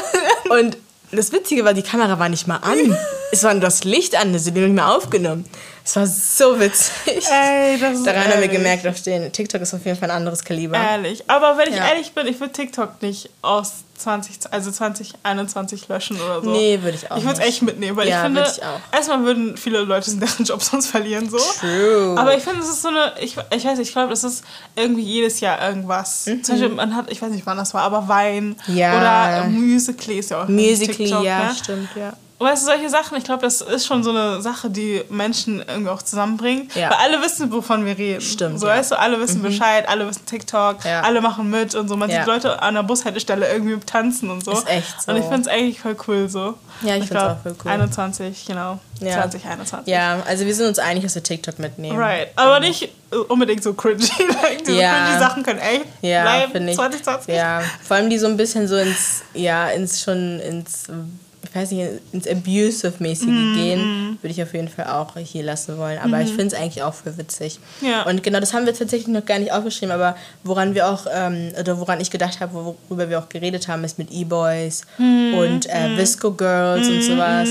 [0.57, 0.77] Und
[1.11, 2.97] das Witzige war, die Kamera war nicht mal an.
[3.31, 5.45] Es war nur das Licht an, das sie nicht mehr aufgenommen.
[5.89, 7.23] Es war so witzig.
[7.31, 8.51] Ey, das ist Daran haben wir ehrlich.
[8.51, 10.75] gemerkt, auf den TikTok ist auf jeden Fall ein anderes Kaliber.
[10.77, 11.23] Ehrlich.
[11.29, 11.87] Aber wenn ich Ja.
[11.87, 16.49] ehrlich bin, ich würde TikTok nicht aus 20, also 2021 löschen oder so.
[16.51, 18.79] Nee, würde ich auch Ich würde es echt mitnehmen, weil Ja, ich finde, ich auch.
[18.91, 21.37] erstmal würden viele Leute deren Job sonst verlieren so.
[21.37, 22.15] True.
[22.17, 24.43] Aber ich finde, es ist so eine, ich, ich weiß nicht, ich glaube, das ist
[24.75, 26.25] irgendwie jedes Jahr irgendwas.
[26.25, 28.75] Zum Beispiel, man hat, ich weiß nicht, wann das war, aber Wein Mhm.
[28.75, 28.97] Ja.
[29.41, 31.55] oder Musical.ly ist ja auch Musically, TikTok, ja, ne?
[31.55, 32.11] stimmt, ja.
[32.39, 35.89] Weißt du, solche Sachen, ich glaube, das ist schon so eine Sache, die Menschen irgendwie
[35.89, 36.75] auch zusammenbringt.
[36.75, 36.91] Ja.
[36.91, 38.21] Weil alle wissen, wovon wir reden.
[38.21, 38.73] Stimmt, So, ja.
[38.75, 38.77] Mhm.
[38.79, 41.01] weißt du, alle wissen Bescheid, alle wissen TikTok, Ja.
[41.01, 41.97] alle machen mit und so.
[41.97, 44.51] Man sieht Leute an der Bushaltestelle irgendwie tanzen und so.
[44.51, 45.11] Ist echt so.
[45.11, 46.53] Und ich finde es eigentlich voll cool so.
[46.81, 47.71] Ja, ich find's glaub, auch voll cool.
[47.71, 48.79] 21, genau.
[48.99, 49.13] Ja.
[49.13, 49.91] 2021.
[49.91, 51.97] Ja, also wir sind uns einig, dass wir TikTok mitnehmen.
[51.97, 52.29] Right.
[52.35, 54.07] Aber nicht äh, unbedingt so cringy.
[54.43, 55.05] like, diese Ja.
[55.05, 56.51] cringy Sachen können echt Ja, bleiben.
[56.51, 56.77] finde ich.
[56.77, 57.33] 2020.
[57.35, 61.26] Ja, vor allem die so ein bisschen so ins, ja, ins schon ins, ich
[61.57, 65.97] weiß nicht, ins Abusive-mäßige Mhm, gehen, würde ich auf jeden Fall auch hier lassen wollen.
[65.99, 67.59] Aber ich finde es eigentlich auch voll witzig.
[67.81, 68.03] Ja.
[68.03, 71.51] Und genau, das haben wir tatsächlich noch gar nicht aufgeschrieben, aber woran wir auch, ähm,
[71.59, 75.65] oder woran ich gedacht habe, worüber wir auch geredet haben, ist mit E-Boys Mhm, und
[75.69, 77.49] äh, Visco Girls und sowas.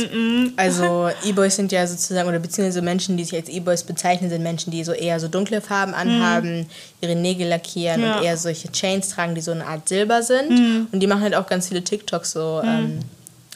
[0.56, 4.70] Also E-Boys sind ja sozusagen, oder beziehungsweise Menschen, die sich als E-Boys bezeichnen, sind Menschen,
[4.70, 6.66] die so eher so dunkle Farben anhaben,
[7.00, 8.06] ihre Nägel lackieren Mhm.
[8.06, 8.18] Ja.
[8.18, 10.86] und eher solche Chains tragen, die so eine Art Silber sind.
[10.92, 13.00] Und die machen halt auch ganz viele TikToks so ähm,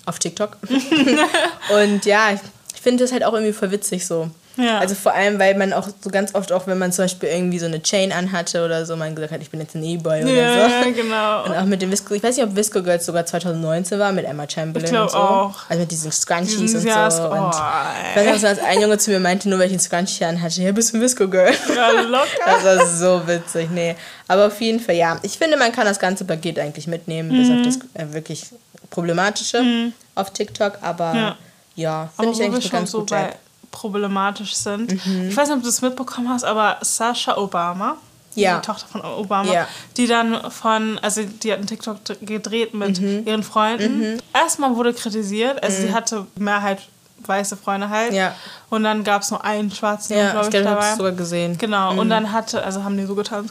[0.06, 0.56] auf TikTok.
[1.82, 2.40] und ja, ich,
[2.80, 4.30] finde das halt auch irgendwie voll witzig so.
[4.56, 4.78] Ja.
[4.78, 7.58] Also vor allem, weil man auch so ganz oft auch, wenn man zum Beispiel irgendwie
[7.58, 10.32] so eine Chain anhatte oder so, man gesagt hat, ich bin jetzt ein E-Boy oder
[10.32, 10.74] Ja, so.
[10.74, 11.44] ja, genau.
[11.44, 14.26] Und auch mit dem Visco, ich weiß nicht, ob Visco Girls sogar 2019 war, mit
[14.26, 15.16] Emma Chamberlain Ich und so.
[15.18, 15.54] auch.
[15.68, 17.22] Also mit diesen Scrunchies Diesen- und so.
[17.22, 19.80] oh, und ich weiß noch, dass ein Junge zu mir meinte, nur weil ich einen
[19.80, 21.52] Scrunchie anhatte, ja, bist du ein Visco Girl.
[21.74, 22.26] Ja, locker.
[22.44, 23.94] Das war so witzig, nee.
[24.26, 25.18] Aber auf jeden Fall, ja.
[25.22, 28.46] Ich finde, man kann das ganze Paket eigentlich mitnehmen, bis auf das äh, wirklich
[28.90, 30.78] Problematische auf TikTok.
[30.82, 31.36] Aber Ja.
[31.76, 33.34] ja, finde ich eigentlich eine schon ganz so gute
[33.70, 35.04] problematisch sind.
[35.06, 35.28] Mhm.
[35.28, 37.96] Ich weiß nicht, ob du es mitbekommen hast, aber Sasha Obama,
[38.34, 38.58] Ja.
[38.58, 39.68] die Tochter von Obama, Ja.
[39.96, 43.22] die dann von, also die hat einen TikTok gedreht mit Mhm.
[43.26, 44.20] ihren Freunden.
[44.34, 46.80] Erstmal wurde kritisiert, also sie hatte Mehrheit
[47.26, 48.10] weiße Freunde halt.
[48.10, 48.16] Mhm.
[48.16, 48.34] Ja.
[48.70, 50.90] Und dann gab es nur einen schwarzen, Ja, glaube ich glaube, ich dabei.
[50.90, 51.58] es sogar gesehen.
[51.58, 53.50] Genau, und dann hatte, also haben die so getan,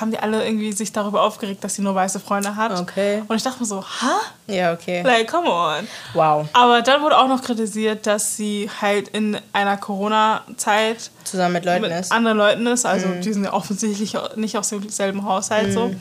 [0.00, 2.78] haben die alle irgendwie sich darüber aufgeregt, dass sie nur weiße Freunde hat.
[2.80, 3.22] Okay.
[3.28, 4.20] Und ich dachte mir so, ha?
[4.48, 5.02] Ja, okay.
[5.02, 5.86] Like, come on.
[6.14, 6.46] Wow.
[6.52, 11.82] Aber dann wurde auch noch kritisiert, dass sie halt in einer Corona-Zeit Zusammen mit Leuten
[11.82, 12.12] mit ist.
[12.12, 12.84] anderen Leuten ist.
[12.84, 13.20] Also Mhm.
[13.20, 15.94] die sind ja offensichtlich nicht aus demselben Haushalt so.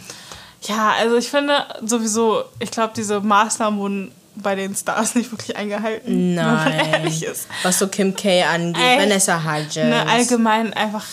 [0.63, 5.55] Ja, also ich finde sowieso, ich glaube, diese Maßnahmen wurden bei den Stars nicht wirklich
[5.55, 6.93] eingehalten, wenn man Nein.
[6.93, 7.47] ehrlich ist.
[7.63, 9.75] Was so Kim K angeht, Ey, Vanessa Hudgens.
[9.75, 11.05] Ne, allgemein einfach,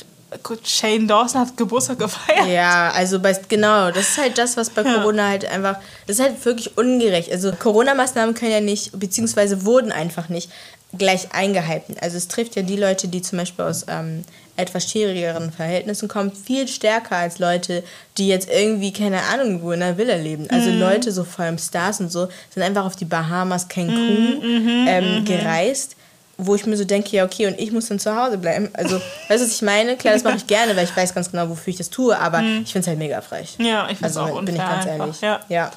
[0.64, 2.48] Shane Dawson hat Geburtstag gefeiert.
[2.48, 4.94] Ja, also bei, genau, das ist halt das, was bei Ja.
[4.94, 7.32] Corona halt einfach, das ist halt wirklich ungerecht.
[7.32, 10.50] Also Corona-Maßnahmen können ja nicht, beziehungsweise wurden einfach nicht
[10.97, 11.97] gleich eingehalten.
[12.01, 14.24] Also es trifft ja die Leute, die zum Beispiel aus ähm,
[14.57, 17.84] etwas schwierigeren Verhältnissen kommen, viel stärker als Leute,
[18.16, 20.49] die jetzt irgendwie, keine Ahnung, wo in einer Villa leben.
[20.51, 20.78] Also Mhm.
[20.80, 25.24] Leute, so vor allem Stars und so, sind einfach auf die Bahamas, Cancun Mhm, ähm,
[25.24, 25.95] gereist
[26.41, 28.70] wo ich mir so denke, ja, okay, und ich muss dann zu Hause bleiben.
[28.74, 28.95] Also,
[29.26, 29.97] weißt du, was ich meine?
[29.97, 32.45] Klar, das mache ich gerne, weil ich weiß ganz genau, wofür ich das tue, aber
[32.62, 33.57] ich finde es halt mega frech.
[33.59, 35.01] Ja, ich finde es Also, auch unfair bin ich ganz einfach.
[35.01, 35.20] ehrlich.
[35.20, 35.41] Ja.
[35.49, 35.70] ja.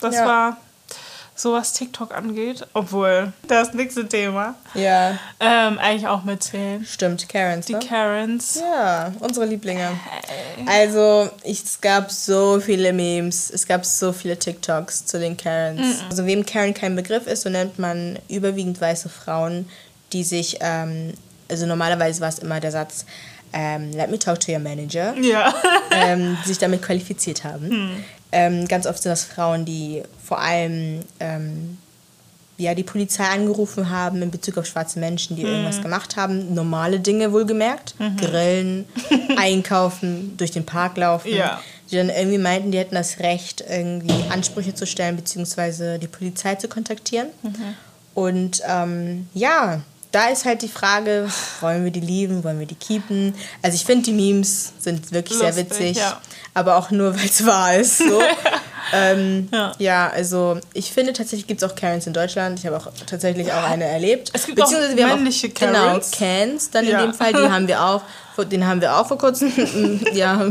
[0.00, 0.24] Das Ja.
[0.24, 0.56] war
[1.40, 2.66] so, was TikTok angeht.
[2.74, 6.84] Obwohl, das nächste Thema Ja, ähm, eigentlich auch mitzählen.
[6.84, 7.78] stimmt, Karens, Die ne?
[7.80, 8.60] Karens.
[8.60, 9.88] Ja, unsere Lieblinge.
[10.66, 15.98] Also, ich, es gab so viele Memes, es gab so viele TikToks zu den Karens.
[16.10, 19.68] Also, wem Karen kein Begriff ist, so nennt man überwiegend weiße Frauen,
[20.12, 21.14] die sich, ähm,
[21.48, 23.04] also normalerweise war es immer der Satz,
[23.52, 25.14] ähm, let me talk to your manager.
[25.20, 25.52] Ja.
[25.90, 28.04] ähm, die sich damit qualifiziert haben.
[28.32, 31.78] Ähm, ganz oft sind das Frauen, die vor allem ähm,
[32.60, 35.50] ja, die Polizei angerufen haben in Bezug auf schwarze Menschen, die mhm.
[35.50, 36.54] irgendwas gemacht haben.
[36.54, 37.94] Normale Dinge wohlgemerkt.
[37.98, 38.16] Mhm.
[38.18, 38.84] Grillen,
[39.36, 41.34] einkaufen, durch den Park laufen.
[41.34, 41.60] Ja.
[41.90, 46.54] Die dann irgendwie meinten, die hätten das Recht, irgendwie Ansprüche zu stellen, beziehungsweise die Polizei
[46.54, 47.28] zu kontaktieren.
[47.42, 47.74] Mhm.
[48.14, 49.80] Und ähm, ja,
[50.12, 51.28] da ist halt die Frage,
[51.60, 53.34] wollen wir die lieben, wollen wir die keepen?
[53.62, 56.20] Also ich finde, die Memes sind wirklich Lustig, sehr witzig, ja.
[56.54, 57.98] aber auch nur, weil es wahr ist.
[57.98, 58.20] So.
[58.92, 59.72] ähm, ja.
[59.78, 60.10] ja.
[60.10, 62.58] also ich finde tatsächlich gibt es auch Karens in Deutschland.
[62.58, 64.30] Ich habe auch tatsächlich auch eine erlebt.
[64.32, 66.10] Es gibt Beziehungsweise auch wir männliche auch, genau, Karens.
[66.10, 68.02] Genau, Cans dann in dem Fall, die haben wir auch,
[68.50, 70.44] den haben wir auch vor kurzem ja,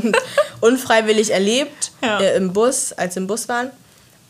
[0.61, 3.71] unfreiwillig erlebt äh, im Bus, als wir im Bus waren.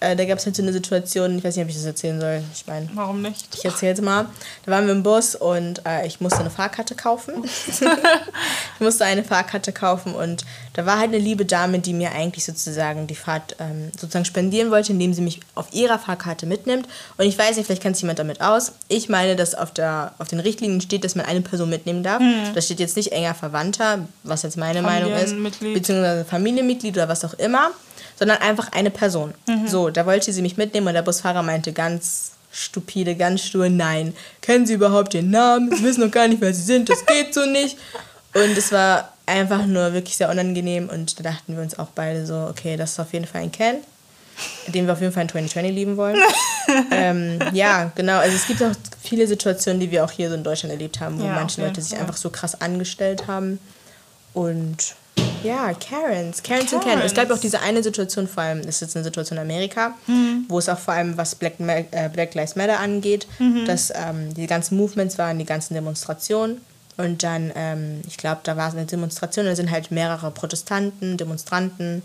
[0.02, 2.20] Äh, da gab es halt so eine Situation, ich weiß nicht, ob ich das erzählen
[2.20, 2.44] soll.
[2.54, 2.90] Ich meine.
[2.94, 3.54] Warum nicht?
[3.56, 4.28] Ich erzähle es mal.
[4.66, 7.44] Da waren wir im Bus und äh, ich musste eine Fahrkarte kaufen.
[7.44, 10.46] ich musste eine Fahrkarte kaufen und
[10.80, 14.72] da war halt eine liebe Dame, die mir eigentlich sozusagen die Fahrt ähm, sozusagen spendieren
[14.72, 16.88] wollte, indem sie mich auf ihrer Fahrkarte mitnimmt.
[17.18, 18.72] Und ich weiß nicht, vielleicht kennt sich jemand damit aus.
[18.88, 22.22] Ich meine, dass auf, der, auf den Richtlinien steht, dass man eine Person mitnehmen darf.
[22.22, 22.54] Mhm.
[22.56, 27.26] Da steht jetzt nicht enger Verwandter, was jetzt meine Meinung ist, beziehungsweise Familienmitglied oder was
[27.26, 27.72] auch immer
[28.18, 29.34] sondern einfach eine Person.
[29.48, 29.68] Mhm.
[29.68, 34.14] So, da wollte sie mich mitnehmen und der Busfahrer meinte ganz stupide, ganz stur, nein,
[34.42, 35.74] kennen Sie überhaupt den Namen?
[35.74, 37.78] Sie wissen noch gar nicht, wer Sie sind, das geht so nicht.
[38.34, 42.26] Und es war einfach nur wirklich sehr unangenehm und da dachten wir uns auch beide
[42.26, 43.78] so, okay, das ist auf jeden Fall ein Ken,
[44.68, 46.18] den wir auf jeden Fall in 2020 lieben wollen.
[46.92, 50.44] ähm, ja, genau, also es gibt auch viele Situationen, die wir auch hier so in
[50.44, 53.60] Deutschland erlebt haben, wo ja, manche Leute sich einfach so krass angestellt haben
[54.34, 54.96] und
[55.44, 56.44] ja, Karens.
[56.44, 56.74] Karens, Karens.
[56.74, 57.00] und Ken.
[57.00, 59.96] Es gab auch diese eine Situation, vor allem, das ist jetzt eine Situation in Amerika,
[60.08, 60.46] mhm.
[60.48, 63.66] wo es auch vor allem, was Black, äh, Black Lives Matter angeht, mhm.
[63.66, 66.62] dass ähm, die ganzen Movements waren, die ganzen Demonstrationen.
[67.00, 71.16] Und dann, ähm, ich glaube, da war es eine Demonstration, da sind halt mehrere Protestanten,
[71.16, 72.04] Demonstranten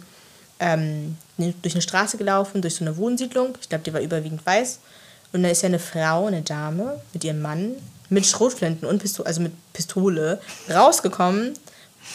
[0.61, 3.59] ähm, durch eine Straße gelaufen, durch so eine Wohnsiedlung.
[3.61, 4.78] Ich glaube, die war überwiegend weiß.
[5.32, 7.72] Und da ist ja eine Frau, eine Dame mit ihrem Mann
[8.09, 10.40] mit Schrotflinten und Pistole, also mit Pistole
[10.72, 11.55] rausgekommen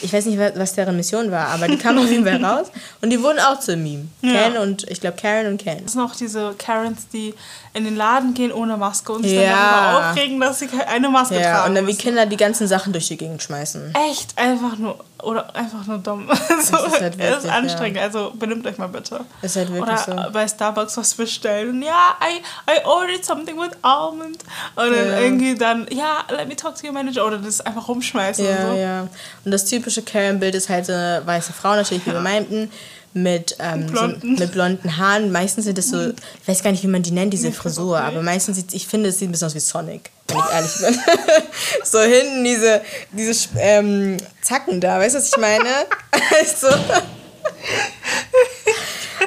[0.01, 2.71] ich weiß nicht, was deren Mission war, aber die kamen auf jeden Fall raus.
[3.01, 4.07] Und die wurden auch zu Meme.
[4.21, 4.49] Ja.
[4.49, 5.84] Ken und, ich glaube, Karen und Ken.
[5.86, 7.34] Es sind noch diese Karens, die
[7.80, 9.41] in den Laden gehen ohne Maske und sich ja.
[9.41, 11.55] dann darüber aufregen, dass sie eine Maske ja, tragen.
[11.55, 13.93] Ja, und dann wie Kinder die ganzen Sachen durch die Gegend schmeißen.
[14.09, 16.30] Echt, einfach nur oder einfach nur dumm.
[16.61, 18.03] so, das ist, halt wirklich, ist anstrengend, ja.
[18.03, 19.21] also benimmt euch mal bitte.
[19.41, 20.32] Ist halt wirklich Oder so.
[20.32, 21.82] bei Starbucks was bestellen.
[21.82, 24.43] Ja, I, I ordered something with almond.
[24.75, 27.25] Und dann irgendwie dann, ja, let me talk to your manager.
[27.25, 28.77] Oder das einfach rumschmeißen ja, und so.
[28.77, 29.07] Ja,
[29.45, 32.71] Und das typische Karen-Bild ist halt so eine weiße Frau, natürlich, wie wir meinten
[33.14, 34.38] mit, ähm, blonden.
[34.38, 35.32] So, mit blonden Haaren.
[35.32, 38.22] Meistens sind das so, ich weiß gar nicht, wie man die nennt, diese Frisur, aber
[38.22, 40.99] meistens sieht, ich finde, es sieht ein bisschen aus wie Sonic, wenn ich ehrlich bin.
[41.84, 42.82] so hinten diese,
[43.12, 45.70] diese ähm, Zacken da, weißt du, was ich meine?
[46.39, 46.68] also.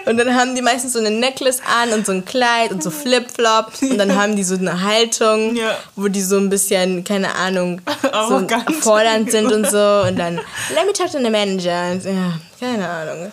[0.04, 2.90] Und dann haben die meistens so eine Necklace an und so ein Kleid und so
[2.90, 3.82] Flipflops.
[3.82, 5.76] Und dann haben die so eine Haltung, ja.
[5.94, 7.80] wo die so ein bisschen, keine Ahnung,
[8.28, 8.46] so
[8.80, 10.04] fordernd sind und so.
[10.06, 10.36] Und dann,
[10.74, 11.92] let me talk to the manager.
[11.92, 13.32] Und, ja, keine Ahnung.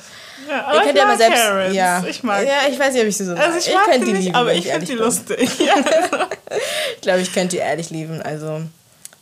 [0.49, 1.41] Ja, ihr könnt ja mal selbst.
[1.41, 1.75] Karens.
[1.75, 2.03] Ja.
[2.07, 2.45] Ich mag.
[2.45, 4.35] Ja, ich weiß nicht, ob ich sie so Also ich, mag ich könnte die, lieben,
[4.35, 5.39] aber ich, finde die lustig.
[6.95, 8.21] ich glaube, ich könnte die ehrlich lieben.
[8.21, 8.61] Also,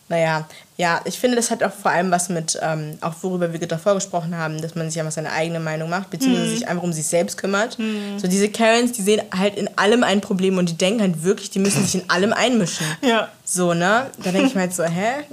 [0.09, 0.47] naja,
[0.77, 3.95] ja, ich finde, das hat auch vor allem was mit, ähm, auch worüber wir davor
[3.95, 6.53] gesprochen haben, dass man sich einfach seine eigene Meinung macht, beziehungsweise mhm.
[6.53, 7.79] sich einfach um sich selbst kümmert.
[7.79, 8.19] Mhm.
[8.19, 11.49] So diese Karens, die sehen halt in allem ein Problem und die denken halt wirklich,
[11.49, 12.85] die müssen sich in allem einmischen.
[13.01, 13.29] Ja.
[13.43, 14.05] So, ne?
[14.23, 15.23] Da denke ich mir halt so, hä?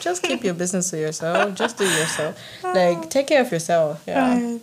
[0.00, 1.48] Just keep your business to yourself.
[1.58, 2.36] Just do yourself.
[2.72, 3.98] Like, take care of yourself.
[4.06, 4.28] Ja.
[4.28, 4.60] Right.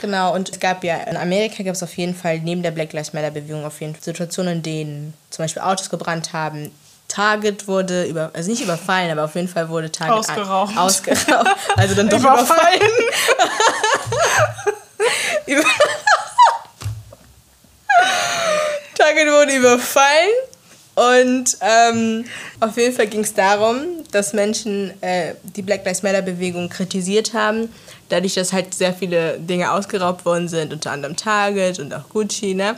[0.00, 2.92] Genau, und es gab ja, in Amerika gab es auf jeden Fall neben der Black
[2.92, 6.70] Lives Matter Bewegung auf jeden Fall Situationen, in denen zum Beispiel Autos gebrannt haben,
[7.10, 10.76] Target wurde über, also nicht überfallen, aber auf jeden Fall wurde Target ausgeraubt.
[10.76, 12.80] ausgeraubt also dann doch überfallen.
[15.46, 15.62] Über
[18.94, 20.30] Target wurde überfallen
[20.94, 22.24] und ähm,
[22.60, 27.32] auf jeden Fall ging es darum, dass Menschen äh, die Black Lives Matter Bewegung kritisiert
[27.32, 27.72] haben,
[28.10, 32.54] dadurch, dass halt sehr viele Dinge ausgeraubt worden sind, unter anderem Target und auch Gucci.
[32.54, 32.76] Ne?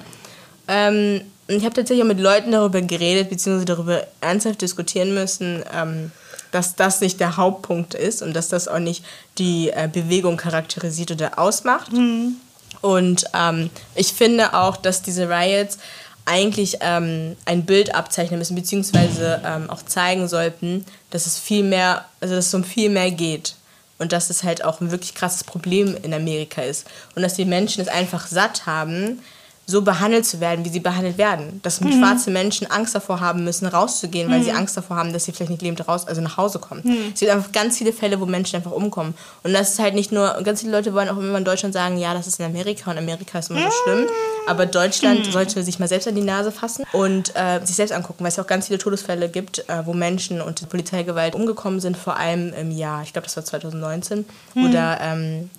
[0.68, 6.12] Ähm, ich habe tatsächlich auch mit Leuten darüber geredet, beziehungsweise darüber ernsthaft diskutieren müssen, ähm,
[6.50, 9.04] dass das nicht der Hauptpunkt ist und dass das auch nicht
[9.38, 11.92] die äh, Bewegung charakterisiert oder ausmacht.
[11.92, 12.36] Mhm.
[12.80, 15.78] Und ähm, ich finde auch, dass diese Riots
[16.24, 22.04] eigentlich ähm, ein Bild abzeichnen müssen, beziehungsweise ähm, auch zeigen sollten, dass es viel mehr,
[22.20, 23.54] also dass es um viel mehr geht.
[24.02, 26.88] Und dass es halt auch ein wirklich krasses Problem in Amerika ist.
[27.14, 29.20] Und dass die Menschen es einfach satt haben,
[29.66, 31.60] so behandelt zu werden, wie sie behandelt werden.
[31.62, 31.92] Dass mhm.
[31.92, 34.44] schwarze Menschen Angst davor haben müssen, rauszugehen, weil mhm.
[34.44, 36.82] sie Angst davor haben, dass sie vielleicht nicht lebend raus, also nach Hause kommen.
[36.84, 37.12] Mhm.
[37.14, 39.14] Es gibt einfach ganz viele Fälle, wo Menschen einfach umkommen.
[39.44, 41.96] Und das ist halt nicht nur, ganz viele Leute wollen auch immer in Deutschland sagen,
[41.96, 44.06] ja, das ist in Amerika und Amerika ist immer so schlimm.
[44.48, 45.32] Aber Deutschland mhm.
[45.32, 48.38] sollte sich mal selbst an die Nase fassen und äh, sich selbst angucken, weil es
[48.40, 52.72] auch ganz viele Todesfälle gibt, äh, wo Menschen unter Polizeigewalt umgekommen sind, vor allem im
[52.72, 54.74] Jahr, ich glaube, das war 2019, wo mhm.
[54.76, 55.50] ähm,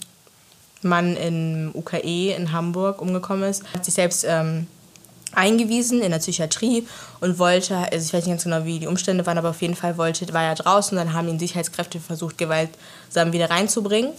[0.83, 4.67] Mann im UKE in Hamburg umgekommen ist, hat sich selbst ähm,
[5.35, 6.87] eingewiesen in der Psychiatrie
[7.21, 9.75] und wollte, also ich weiß nicht ganz genau, wie die Umstände waren, aber auf jeden
[9.75, 14.11] Fall wollte, war er draußen und dann haben ihn Sicherheitskräfte versucht, gewaltsam wieder reinzubringen.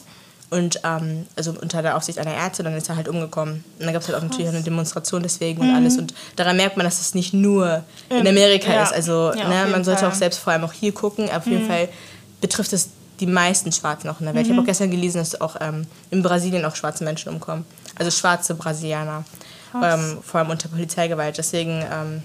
[0.51, 3.65] Und ähm, also unter der Aufsicht einer Ärzte, dann ist er halt umgekommen.
[3.79, 5.71] Und dann gab es halt auch natürlich eine Demonstration deswegen mhm.
[5.71, 5.97] und alles.
[5.97, 8.85] Und daran merkt man, dass es nicht nur in Amerika ja.
[8.85, 8.93] ist.
[8.93, 10.11] Also ja, ne, man sollte Fall.
[10.11, 11.29] auch selbst vor allem auch hier gucken.
[11.31, 11.53] Auf mhm.
[11.53, 11.89] jeden Fall
[12.41, 12.91] betrifft es
[13.25, 14.47] die meisten Schwarzen auch in der Welt.
[14.47, 14.53] Mhm.
[14.53, 17.65] Ich habe auch gestern gelesen, dass auch ähm, in Brasilien auch schwarze Menschen umkommen.
[17.97, 19.25] Also schwarze Brasilianer.
[19.83, 21.37] Ähm, vor allem unter Polizeigewalt.
[21.37, 22.23] Deswegen, ähm,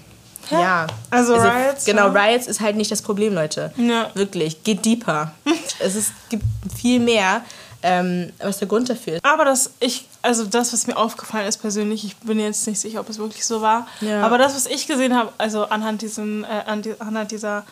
[0.50, 0.60] ja.
[0.60, 0.86] ja.
[1.10, 1.84] Also, also Riots?
[1.84, 3.72] Genau, Riots ist halt nicht das Problem, Leute.
[3.76, 4.10] Ja.
[4.14, 5.32] Wirklich, geht deeper.
[5.80, 6.44] es ist, gibt
[6.76, 7.42] viel mehr,
[7.82, 9.24] ähm, was der Grund dafür ist.
[9.24, 13.00] Aber das, ich, also das, was mir aufgefallen ist persönlich, ich bin jetzt nicht sicher,
[13.00, 14.22] ob es wirklich so war, ja.
[14.22, 16.62] aber das, was ich gesehen habe, also anhand, diesen, äh,
[16.98, 17.64] anhand dieser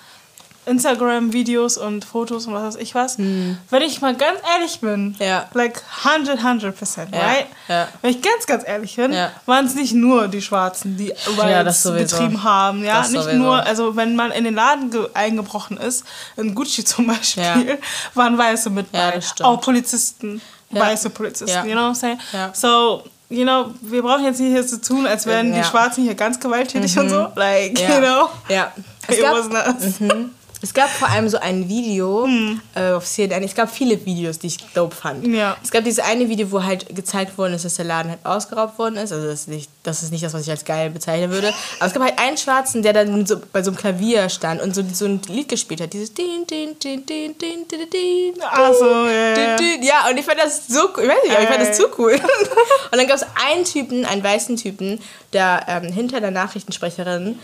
[0.68, 3.18] Instagram-Videos und Fotos und was weiß ich was.
[3.18, 3.58] Hm.
[3.70, 5.48] Wenn ich mal ganz ehrlich bin, ja.
[5.54, 7.20] like 100, 100 Percent, ja.
[7.20, 7.46] right?
[7.68, 7.88] Ja.
[8.02, 9.14] Wenn ich ganz, ganz ehrlich bin,
[9.46, 12.84] waren es nicht nur die Schwarzen, die Riots betrieben haben.
[12.84, 13.38] Ja, das nicht sowieso.
[13.38, 16.04] nur, also wenn man in den Laden eingebrochen ist,
[16.36, 17.78] in Gucci zum Beispiel,
[18.14, 19.20] waren Weiße mit bei.
[19.42, 20.40] Auch Polizisten,
[20.70, 22.18] weiße Polizisten, you know what I'm saying?
[22.52, 26.14] So, you know, wir brauchen jetzt nicht hier zu tun, als wären die Schwarzen hier
[26.14, 27.02] ganz gewalttätig mhm.
[27.02, 27.28] und so.
[27.34, 28.28] Like, you know?
[28.48, 28.72] Ja.
[29.10, 30.00] Es It gab, was.
[30.00, 30.34] Mhm.
[30.60, 32.60] Es gab vor allem so ein Video hm.
[32.74, 33.44] äh, auf CNN.
[33.44, 35.26] Es gab viele Videos, die ich dope fand.
[35.26, 35.56] Ja.
[35.62, 38.78] Es gab dieses eine Video, wo halt gezeigt worden ist, dass der Laden halt ausgeraubt
[38.78, 39.12] worden ist.
[39.12, 41.52] Also das ist nicht das, ist nicht das was ich als geil bezeichnen würde.
[41.78, 44.74] Aber es gab halt einen Schwarzen, der dann so bei so einem Klavier stand und
[44.74, 45.92] so, so ein Lied gespielt hat.
[45.92, 49.82] Dieses din, din, din, din, din, din, din, Ach so, ja, din, din.
[49.82, 51.04] Ja, und ich fand das so cool.
[51.04, 52.12] Ich weiß nicht, aber ich fand das zu cool.
[52.92, 55.00] und dann gab es einen Typen, einen weißen Typen,
[55.32, 57.38] der ähm, hinter der Nachrichtensprecherin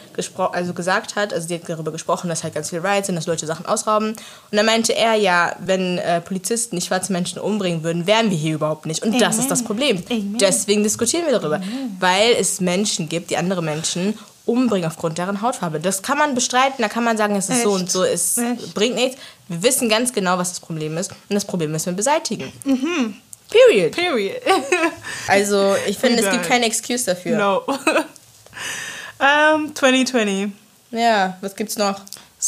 [0.53, 3.27] also gesagt hat, also die hat darüber gesprochen, dass halt ganz viele Riots sind, dass
[3.27, 4.11] Leute Sachen ausrauben.
[4.11, 8.37] Und dann meinte er ja, wenn äh, Polizisten nicht schwarze Menschen umbringen würden, wären wir
[8.37, 9.03] hier überhaupt nicht.
[9.03, 9.21] Und Amen.
[9.21, 10.03] das ist das Problem.
[10.11, 10.39] Amen.
[10.39, 11.57] Deswegen diskutieren wir darüber.
[11.57, 11.97] Amen.
[12.01, 15.81] Weil es Menschen gibt, die andere Menschen umbringen aufgrund deren Hautfarbe.
[15.81, 17.65] Das kann man bestreiten, da kann man sagen, es ist Echt?
[17.65, 18.75] so und so, es Echt?
[18.75, 19.19] bringt nichts.
[19.49, 22.53] Wir wissen ganz genau, was das Problem ist und das Problem müssen wir beseitigen.
[22.65, 23.17] Mhm.
[23.51, 23.93] Period.
[23.93, 24.37] Period.
[25.29, 27.39] also, ich finde, es gibt keine Excuse dafür.
[27.39, 27.63] No.
[29.55, 30.51] um, 2020.
[30.91, 32.01] Ja, was gibt's noch?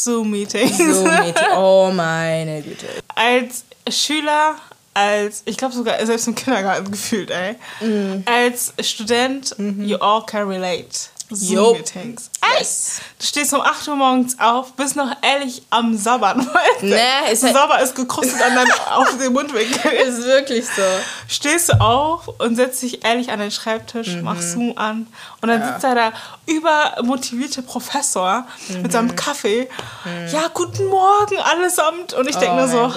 [0.03, 0.77] Zoom-Meetings.
[0.77, 1.47] Zoom-Meeting.
[1.55, 2.85] Oh meine Güte.
[3.15, 4.55] Als Schüler,
[4.93, 7.55] als, ich glaube sogar selbst im Kindergarten gefühlt, ey.
[7.81, 8.23] Mm.
[8.25, 9.85] Als Student, mm -hmm.
[9.85, 11.09] you all can relate.
[11.29, 12.29] Zoom-Meetings.
[12.57, 13.01] Yes.
[13.19, 16.47] Du stehst um 8 Uhr morgens auf, bist noch ehrlich am Sabbern.
[16.81, 19.91] Ne, ist halt Sabber ist gekrustet an deinem, auf dem Mundwinkel.
[20.07, 20.83] Ist wirklich so.
[21.27, 24.21] Stehst du auf und setzt dich ehrlich an den Schreibtisch, mhm.
[24.21, 25.07] machst Zoom an
[25.41, 25.69] und dann ja.
[25.69, 26.13] sitzt da der
[26.45, 28.83] übermotivierte Professor mhm.
[28.83, 29.67] mit seinem Kaffee.
[30.05, 30.27] Mhm.
[30.31, 32.13] Ja, guten Morgen allesamt.
[32.13, 32.93] Und ich denke oh mir so,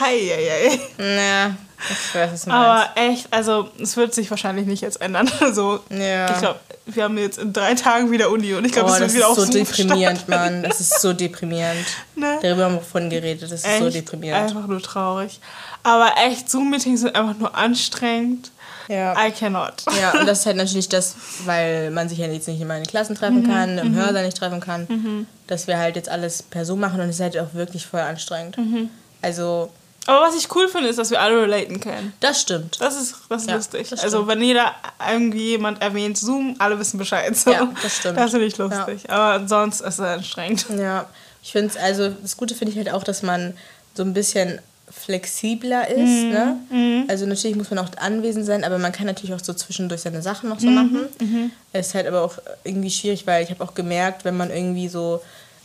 [0.00, 1.16] hi, hi, hi.
[1.16, 1.54] Ja.
[1.90, 5.30] Ich weiß, was du Aber echt, also es wird sich wahrscheinlich nicht jetzt ändern.
[5.40, 6.30] Also, ja.
[6.30, 9.00] Ich glaube, wir haben jetzt in drei Tagen wieder Uni und ich glaube, oh, es
[9.00, 10.54] wird wieder auf Das ist so deprimierend, starten.
[10.54, 10.62] Mann.
[10.62, 11.86] Das ist so deprimierend.
[12.16, 12.36] Ne?
[12.42, 13.44] Darüber haben wir vorhin geredet.
[13.44, 14.42] Das ist echt so deprimierend.
[14.42, 15.38] Einfach nur traurig.
[15.84, 18.50] Aber echt, Zoom-Meetings sind einfach nur anstrengend.
[18.88, 19.14] Ja.
[19.24, 19.84] I cannot.
[20.00, 21.14] Ja, und das ist halt natürlich das,
[21.44, 23.46] weil man sich ja jetzt nicht in meine Klassen treffen mhm.
[23.46, 23.96] kann, im mhm.
[23.96, 25.26] Hörsaal nicht treffen kann, mhm.
[25.46, 28.00] dass wir halt jetzt alles per Zoom machen und es ist halt auch wirklich voll
[28.00, 28.58] anstrengend.
[28.58, 28.90] Mhm.
[29.22, 29.70] Also
[30.08, 32.14] aber was ich cool finde, ist, dass wir alle relaten können.
[32.20, 32.80] Das stimmt.
[32.80, 33.90] Das ist, das ist ja, lustig.
[33.90, 34.74] Das also wenn jeder
[35.06, 37.36] irgendwie jemand erwähnt Zoom, alle wissen Bescheid.
[37.36, 37.52] So.
[37.52, 38.16] Ja, das stimmt.
[38.16, 39.02] Das finde ich lustig.
[39.06, 39.14] Ja.
[39.14, 40.64] Aber sonst ist es anstrengend.
[40.78, 41.04] Ja,
[41.42, 43.52] ich finde es, also das Gute finde ich halt auch, dass man
[43.92, 45.98] so ein bisschen flexibler ist.
[45.98, 46.30] Mhm.
[46.30, 46.56] Ne?
[46.70, 47.04] Mhm.
[47.08, 50.22] Also natürlich muss man auch anwesend sein, aber man kann natürlich auch so zwischendurch seine
[50.22, 50.74] Sachen noch so mhm.
[50.74, 51.08] machen.
[51.20, 51.50] Mhm.
[51.74, 55.20] Ist halt aber auch irgendwie schwierig, weil ich habe auch gemerkt, wenn man irgendwie so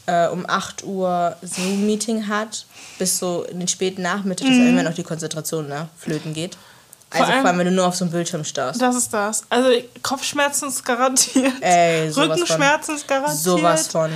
[0.06, 2.66] äh, um 8 Uhr Zoom-Meeting hat,
[3.00, 4.64] bis so in den späten Nachmittag, dass mhm.
[4.64, 6.58] irgendwann noch die Konzentration ne, flöten geht.
[7.10, 8.82] Also vor allem, vor allem, wenn du nur auf so einem Bildschirm starrst.
[8.82, 9.44] Das ist das.
[9.50, 9.70] Also
[10.02, 11.54] Kopfschmerzen ist garantiert.
[11.62, 13.40] Ey, Rückenschmerzen ist garantiert.
[13.40, 14.12] Sowas von.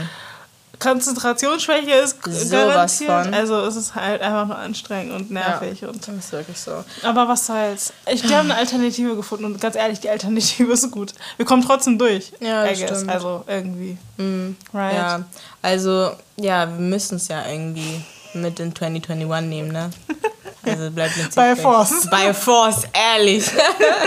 [0.79, 3.33] Konzentrationsschwäche ist so garantiert.
[3.33, 5.81] Also es ist halt einfach nur anstrengend und nervig.
[5.81, 6.83] Ja, und das ist wirklich so.
[7.03, 7.93] Aber was soll's.
[8.11, 11.13] Ich, wir haben eine Alternative gefunden und ganz ehrlich, die Alternative ist gut.
[11.37, 12.31] Wir kommen trotzdem durch.
[12.39, 13.09] Ja, das stimmt.
[13.09, 13.97] Also irgendwie.
[14.17, 14.93] Mm, right?
[14.93, 15.23] Ja,
[15.61, 18.03] also ja, wir müssen es ja irgendwie
[18.33, 19.89] mit in 2021 nehmen, ne?
[20.63, 22.09] Also bleibt nicht By force.
[22.09, 23.49] By force, ehrlich.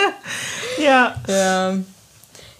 [0.78, 1.14] ja.
[1.26, 1.74] Ja.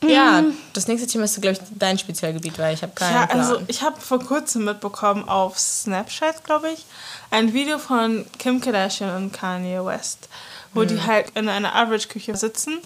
[0.03, 0.42] Ja,
[0.72, 3.38] das nächste Thema ist, glaube ich, dein Spezialgebiet, weil ich habe keinen Ja, Plan.
[3.40, 6.84] also ich habe vor kurzem mitbekommen auf Snapchat, glaube ich,
[7.30, 10.28] ein Video von Kim Kardashian und Kanye West,
[10.72, 10.88] wo Mhm.
[10.88, 12.78] die halt in einer Average-Küche sitzen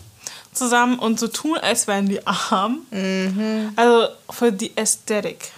[0.52, 2.80] zusammen und so tun, als wären die arm.
[2.90, 3.72] Mhm.
[3.76, 5.52] Also für die Ästhetik.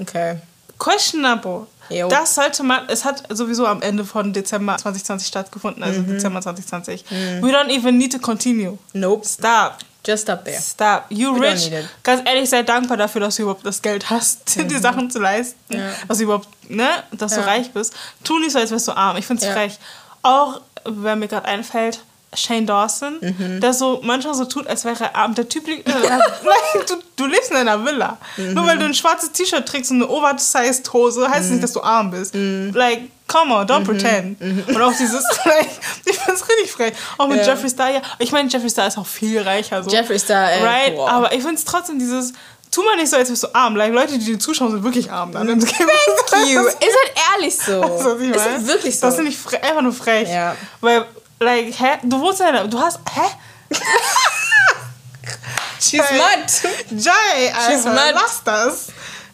[0.00, 0.38] okay.
[0.78, 1.66] Questionable.
[1.90, 2.08] Jo.
[2.08, 6.06] Das sollte man, es hat sowieso am Ende von Dezember 2020 stattgefunden, also Mhm.
[6.12, 7.04] Dezember 2020.
[7.42, 8.78] We don't even need to continue.
[8.94, 9.26] Nope.
[9.26, 9.78] Stop.
[10.06, 10.58] Just up there.
[10.60, 11.04] Stop.
[11.10, 11.70] You We rich.
[12.02, 15.56] Ganz ehrlich, sei dankbar dafür, dass du überhaupt das Geld hast, die Sachen zu leisten.
[15.76, 15.90] Ja.
[16.08, 17.46] Dass du überhaupt, ne, dass du Ja.
[17.46, 17.94] reich bist.
[18.24, 19.16] Tu nicht so, als wärst du arm.
[19.18, 19.52] Ich find's Ja.
[19.52, 19.78] frech.
[20.22, 22.00] Auch, wer mir gerade einfällt,
[22.34, 23.60] Shane Dawson, Mhm.
[23.60, 25.34] der so manchmal so tut, als wäre er arm.
[25.34, 25.92] Der Typ liegt, äh,
[26.88, 28.16] du, du lebst in einer Villa.
[28.36, 31.72] Nur weil du ein schwarzes T-Shirt trägst und eine oversized Hose, heißt es nicht, dass
[31.72, 32.34] du arm bist.
[32.34, 34.40] Like, come on, don't pretend.
[34.40, 35.68] Und auch dieses, like,
[36.04, 36.92] ich find's richtig frech.
[37.18, 37.52] Auch mit Ja.
[37.52, 38.00] Jeffree Star, ja.
[38.18, 39.82] Ich meine, Jeffree Star ist auch viel reicher.
[39.82, 39.90] So.
[39.90, 40.96] Jeffree Star, äh, Right?
[40.96, 41.10] boah.
[41.10, 42.32] Aber ich find's trotzdem dieses,
[42.70, 43.76] tu mal nicht so, als wärst du arm.
[43.76, 45.32] Like, Leute, die dir zuschauen, sind wirklich arm.
[45.32, 45.46] Dann.
[45.60, 46.60] Thank you.
[46.66, 48.18] Ist halt ehrlich so.
[48.20, 49.06] Ich ist halt wirklich so.
[49.06, 50.28] Das finde ich einfach nur frech.
[50.28, 50.56] Ja.
[50.80, 51.04] Weil,
[51.40, 51.98] like, hä?
[52.02, 53.76] Du wohnst in einer, du hast, hä?
[55.80, 56.46] She's mad.
[56.90, 58.12] Jay, She's Alter, mad.
[58.14, 58.86] lass das.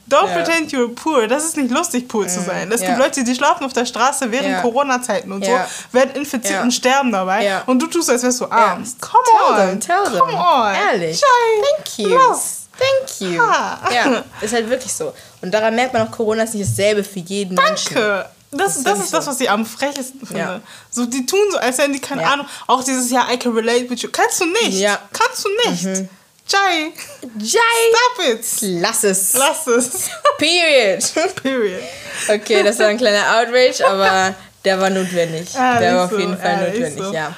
[0.09, 0.35] Don't Ja.
[0.37, 1.27] pretend you're poor.
[1.27, 2.71] Das ist nicht lustig, poor zu sein.
[2.71, 2.89] Es ja.
[2.89, 4.61] gibt Leute, die schlafen auf der Straße während Ja.
[4.63, 5.51] Corona-Zeiten und so,
[5.91, 7.63] werden infiziert und sterben dabei.
[7.67, 8.85] Und du tust, als wärst du arm.
[9.01, 9.57] Come Tell on.
[9.57, 10.21] them, tell them.
[10.21, 10.75] Come on.
[10.75, 11.21] Ehrlich.
[11.21, 12.17] Jay, Thank you.
[12.17, 12.69] lass.
[12.79, 13.37] Thank you.
[13.43, 13.81] Ja.
[13.93, 15.13] Ja, ist halt wirklich so.
[15.41, 17.95] Und daran merkt man auch, Corona ist nicht dasselbe für jeden Menschen.
[17.95, 18.27] Danke.
[18.53, 19.31] Das, das, wirklich ist das, so.
[19.33, 20.41] was ich am frechesten finde.
[20.43, 20.61] Ja.
[20.91, 22.33] So, die tun so, als hätten die keine Ja.
[22.35, 22.47] Ahnung.
[22.69, 24.09] Auch dieses Jahr, I can relate with you.
[24.13, 24.79] Kannst du nicht.
[24.79, 24.99] Ja.
[25.13, 26.09] Kannst du nicht.
[26.49, 26.93] Jai,
[27.39, 27.59] Jai,
[27.91, 28.47] stop it.
[28.81, 29.35] lass es.
[29.35, 30.09] Lass es.
[30.39, 31.03] Period.
[31.43, 31.83] Period.
[32.29, 34.35] Okay, das war ein kleiner Outrage, aber
[34.65, 35.55] der war notwendig.
[35.55, 37.13] Ehrlich der war auf so, jeden Fall ehrlich notwendig, so.
[37.13, 37.35] ja.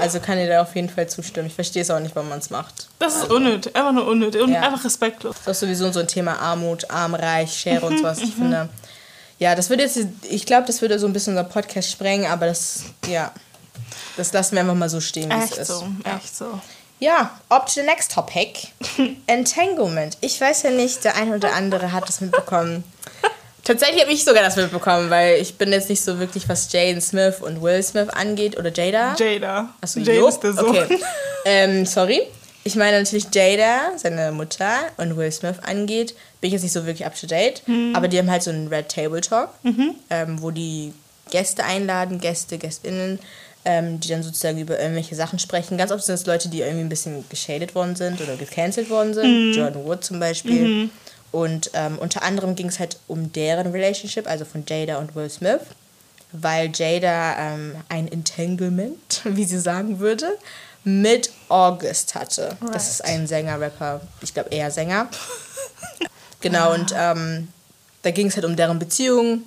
[0.00, 1.46] Also kann ihr da auf jeden Fall zustimmen.
[1.48, 2.88] Ich verstehe es auch nicht, warum man es macht.
[2.98, 3.76] Das ist unnötig.
[3.76, 4.40] Einfach nur unnötig.
[4.42, 4.62] Und Ja.
[4.62, 5.36] einfach respektlos.
[5.44, 8.18] Das ist sowieso so ein Thema Armut, arm, reich, Schere und sowas.
[8.18, 8.68] Ich finde,
[9.38, 12.46] ja, das würde jetzt, ich glaube, das würde so ein bisschen unser Podcast sprengen, aber
[12.46, 13.30] das, ja,
[14.16, 15.68] das lassen wir einfach mal so stehen, wie es Echt ist.
[15.68, 15.86] so.
[16.04, 16.16] Ja.
[16.16, 16.60] Echt so.
[17.00, 18.68] Ja, up to the next topic.
[19.26, 20.18] Entanglement.
[20.20, 22.84] Ich weiß ja nicht, der eine oder andere hat das mitbekommen.
[23.64, 27.02] Tatsächlich habe ich sogar das mitbekommen, weil ich bin jetzt nicht so wirklich, was Jaden
[27.02, 29.14] Smith und Will Smith angeht oder Jada.
[29.18, 29.68] Jada.
[29.80, 30.28] Achso, Jada jo?
[30.28, 30.70] ist der Sohn.
[30.70, 30.98] Okay.
[31.44, 32.20] Ähm, sorry.
[32.64, 36.84] Ich meine natürlich Jada, seine Mutter und Will Smith angeht, bin ich jetzt nicht so
[36.84, 37.62] wirklich up to date.
[37.66, 37.94] Mhm.
[37.94, 39.50] Aber die haben halt so einen Red Table Talk,
[40.10, 40.92] ähm, wo die
[41.30, 43.18] Gäste einladen, Gäste, GästInnen,
[43.68, 45.76] ähm, die dann sozusagen über irgendwelche Sachen sprechen.
[45.76, 49.12] Ganz oft sind es Leute, die irgendwie ein bisschen geschadet worden sind oder gecancelt worden
[49.12, 49.50] sind.
[49.50, 49.52] Mhm.
[49.54, 50.88] Jordan Wood zum Beispiel.
[51.32, 55.28] Und ähm, unter anderem ging es halt um deren Relationship, also von Jada und Will
[55.28, 55.60] Smith
[56.32, 60.26] weil Jada ähm, ein Entanglement, wie sie sagen würde,
[60.84, 62.56] mit August hatte.
[62.60, 62.76] Das Right.
[62.82, 65.08] ist ein Sänger, Rapper, ich glaube eher Sänger.
[66.40, 67.48] genau, und ähm,
[68.02, 69.42] da ging es halt um deren Beziehung,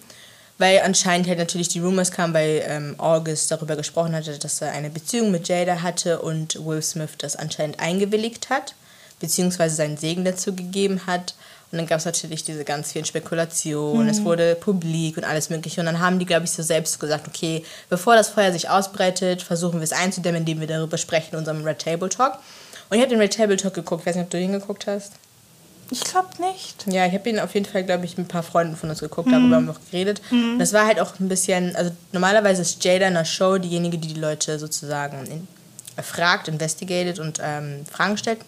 [0.58, 4.72] weil anscheinend halt natürlich die Rumors kamen, weil ähm, August darüber gesprochen hatte, dass er
[4.72, 8.76] eine Beziehung mit Jada hatte und Will Smith das anscheinend eingewilligt hat,
[9.20, 11.36] beziehungsweise seinen Segen dazu gegeben hat.
[11.72, 15.80] Und dann gab es natürlich diese ganz vielen Spekulationen, es wurde publik und alles mögliche.
[15.80, 19.42] Und dann haben die, glaube ich, so selbst gesagt, okay, bevor das Feuer sich ausbreitet,
[19.42, 22.40] versuchen wir es einzudämmen, indem wir darüber sprechen in unseremRed Table Talk.
[22.90, 25.14] Und ich habe den Red Table Talk geguckt, ich weiß nicht, ob du hingeguckt hast.
[25.92, 26.86] Ich glaube nicht.
[26.88, 29.02] Ja, ich habe ihn auf jeden Fall, glaube ich, mit ein paar Freunden von uns
[29.02, 30.22] geguckt, darüber haben wir auch geredet.
[30.32, 33.98] Und das war halt auch ein bisschen, also normalerweise ist Jada in der Show diejenige,
[33.98, 35.48] die die Leute sozusagen in,
[36.02, 38.40] fragt, investigated und ähm, Fragen stellt.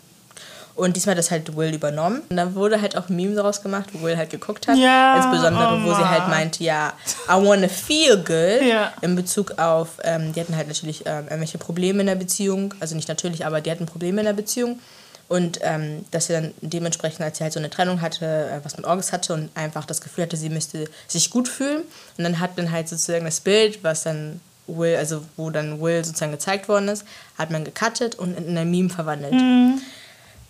[0.75, 2.23] Und diesmal hat das halt Will übernommen.
[2.29, 4.77] Und dann wurde halt auch ein Meme daraus gemacht, wo Will halt geguckt hat.
[4.77, 6.93] Ja, Insbesondere, oh wo sie halt meinte, ja,
[7.27, 8.67] I wanna feel good.
[8.67, 8.93] Ja.
[9.01, 12.73] In Bezug auf, ähm, die hatten halt natürlich ähm, irgendwelche Probleme in der Beziehung.
[12.79, 14.79] Also nicht natürlich, aber die hatten Probleme in der Beziehung.
[15.27, 18.77] Und ähm, dass sie dann dementsprechend, als sie halt so eine Trennung hatte, äh, was
[18.77, 21.83] mit August hatte und einfach das Gefühl hatte, sie müsste sich gut fühlen.
[22.17, 26.03] Und dann hat man halt sozusagen das Bild, was dann Will, also wo dann Will
[26.05, 27.05] sozusagen gezeigt worden ist,
[27.37, 29.33] hat man gecuttet und in ein Meme verwandelt.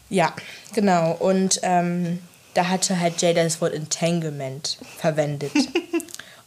[0.10, 0.34] Ja,
[0.74, 1.14] genau.
[1.14, 2.20] Und ähm,
[2.54, 5.52] da hatte halt Jada das Wort Entanglement verwendet.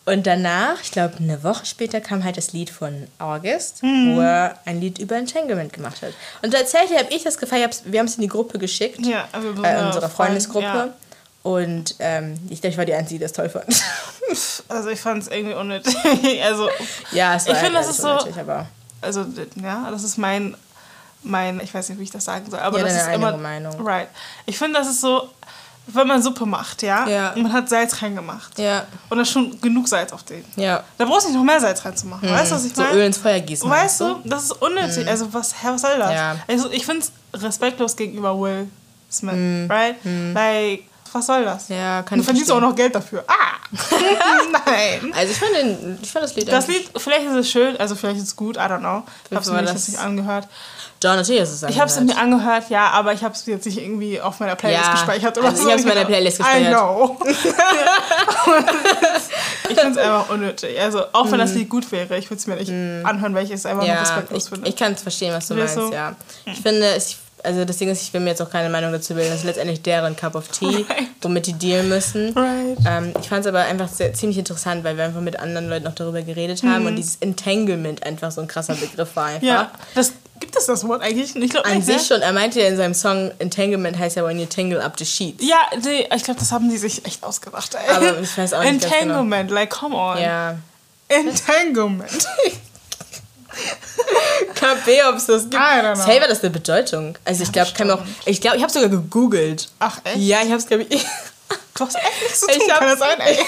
[0.06, 4.56] Und danach, ich glaube eine Woche später, kam halt das Lied von August, wo er
[4.64, 6.12] ein Lied über Entanglement gemacht hat.
[6.42, 9.48] Und tatsächlich habe ich das gefeiert, wir haben es in die Gruppe geschickt, Ja, also
[9.64, 10.64] äh, unserer Freundesgruppe.
[10.64, 10.88] Ja.
[11.42, 13.66] Und ähm, ich glaube, ich war die Einzige, die das toll fand.
[14.68, 15.94] Also ich fand es irgendwie unnötig.
[16.44, 16.68] also,
[17.12, 18.18] ja, es war Ich halt finde, das ist so-
[19.00, 19.24] also
[19.62, 20.56] ja, das ist mein,
[21.22, 23.84] mein, ich weiß nicht, wie ich das sagen soll, aber Ja, das ist immer Meinung.
[23.86, 24.08] Right.
[24.46, 25.28] Ich finde, das ist so,
[25.88, 27.06] wenn man Suppe macht, ja?
[27.08, 27.32] Ja.
[27.34, 28.58] Und man hat Salz reingemacht.
[28.58, 28.84] Ja.
[29.08, 30.44] Und da ist schon genug Salz auf den.
[30.56, 30.82] Ja.
[30.98, 32.28] Da brauchst du nicht noch mehr Salz reinzumachen.
[32.28, 32.94] Weißt du, was ich So meine?
[32.96, 33.68] Öl ins Feuer gießen.
[33.70, 35.06] Weißt du, das ist unnötig.
[35.08, 36.12] Also, was, hä, was soll das?
[36.12, 36.36] Ja.
[36.48, 38.68] Also, ich finde es respektlos gegenüber Will
[39.10, 39.96] Smith, right?
[40.34, 41.68] Like, was soll das?
[41.68, 43.24] Ja, kann Du verdienst auch noch Geld dafür.
[43.28, 43.56] Ah!
[44.66, 45.12] Nein.
[45.14, 47.94] Also ich fand, den, ich fand das Lied Das Lied, vielleicht ist es schön, also
[47.94, 49.02] vielleicht ist es gut, I don't know.
[49.30, 50.48] Ich habe es mir das- nicht angehört.
[51.00, 52.16] Doch, natürlich ist es Ich habe es angehört.
[52.28, 55.36] mir angehört, ja, aber ich habe es jetzt nicht irgendwie auf meiner Playlist Ja, gespeichert
[55.38, 55.68] oder also so.
[55.68, 56.72] ich hab's in meiner Playlist I gespeichert.
[56.74, 57.18] know.
[59.68, 60.80] ich finde es einfach unnötig.
[60.80, 62.70] Also, auch wenn das Lied gut wäre, ich würde es mir nicht
[63.06, 64.68] anhören, weil ich es einfach Ja, respektlos ich, finde.
[64.68, 65.92] ich kann es verstehen, was du meinst, du?
[65.92, 66.14] ja.
[66.46, 69.14] Ich finde, es, also das Ding ist, ich will mir jetzt auch keine Meinung dazu
[69.14, 69.30] bilden.
[69.30, 71.08] Das ist letztendlich deren Cup of Tea, Right.
[71.22, 72.32] womit die dealen müssen.
[72.36, 72.78] Right.
[72.88, 75.86] Ähm, ich fand es aber einfach sehr, ziemlich interessant, weil wir einfach mit anderen Leuten
[75.86, 79.42] auch darüber geredet haben und dieses Entanglement einfach so ein krasser Begriff war einfach.
[79.46, 81.34] Ja, das, gibt es das Wort eigentlich?
[81.36, 82.02] Ich glaube An nicht, sich ne?
[82.04, 85.04] schon, er meinte ja in seinem Song, Entanglement heißt ja when you tangle up the
[85.06, 85.44] sheets.
[85.46, 87.74] Ja, die, ich glaube, das haben die sich echt ausgedacht.
[87.74, 87.94] Ey.
[87.94, 88.94] Aber ich weiß auch nicht genau.
[88.94, 90.18] Entanglement, like, come on.
[90.18, 90.56] Ja.
[91.08, 92.26] Entanglement.
[94.54, 95.54] KB, ob es das gibt.
[95.54, 97.16] Safe hat das eine Bedeutung.
[97.24, 98.00] Also ich glaube, kann auch.
[98.26, 99.68] Ich glaube, ich habe sogar gegoogelt.
[99.78, 100.18] Ach, echt?
[100.18, 101.06] Ja, ich habe es, glaube ich.
[101.74, 103.38] Du hast echt nichts zu Ich tun, kann hab's- das sein, ey?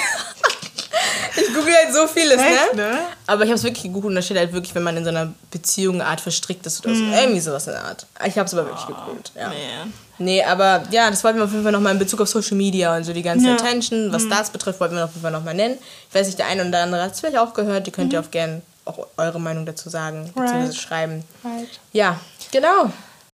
[1.36, 2.82] Ich google halt so vieles, Echt, ne?
[2.82, 2.98] ne?
[3.26, 5.10] Aber ich habe es wirklich gegoogelt und da steht halt wirklich, wenn man in so
[5.10, 7.02] einer Beziehung eine Art verstrickt ist oder so.
[7.04, 8.06] Irgendwie sowas in der Art.
[8.26, 9.48] Ich habe es aber wirklich gegoogelt, ja.
[9.48, 9.92] Man.
[10.20, 12.96] Nee, aber ja, das wollten wir auf jeden Fall nochmal in Bezug auf Social Media
[12.96, 13.54] und so die ganze Ja.
[13.54, 15.78] Attention, was das betrifft, wollten wir auf jeden Fall nochmal nennen.
[16.08, 17.86] Ich weiß nicht, der eine oder andere hat es vielleicht auch gehört.
[17.86, 20.74] Die könnt ihr auch gerne auch eure Meinung dazu sagen, beziehungsweise Right.
[20.74, 21.24] schreiben.
[21.44, 21.68] Right.
[21.92, 22.18] Ja,
[22.50, 22.90] genau.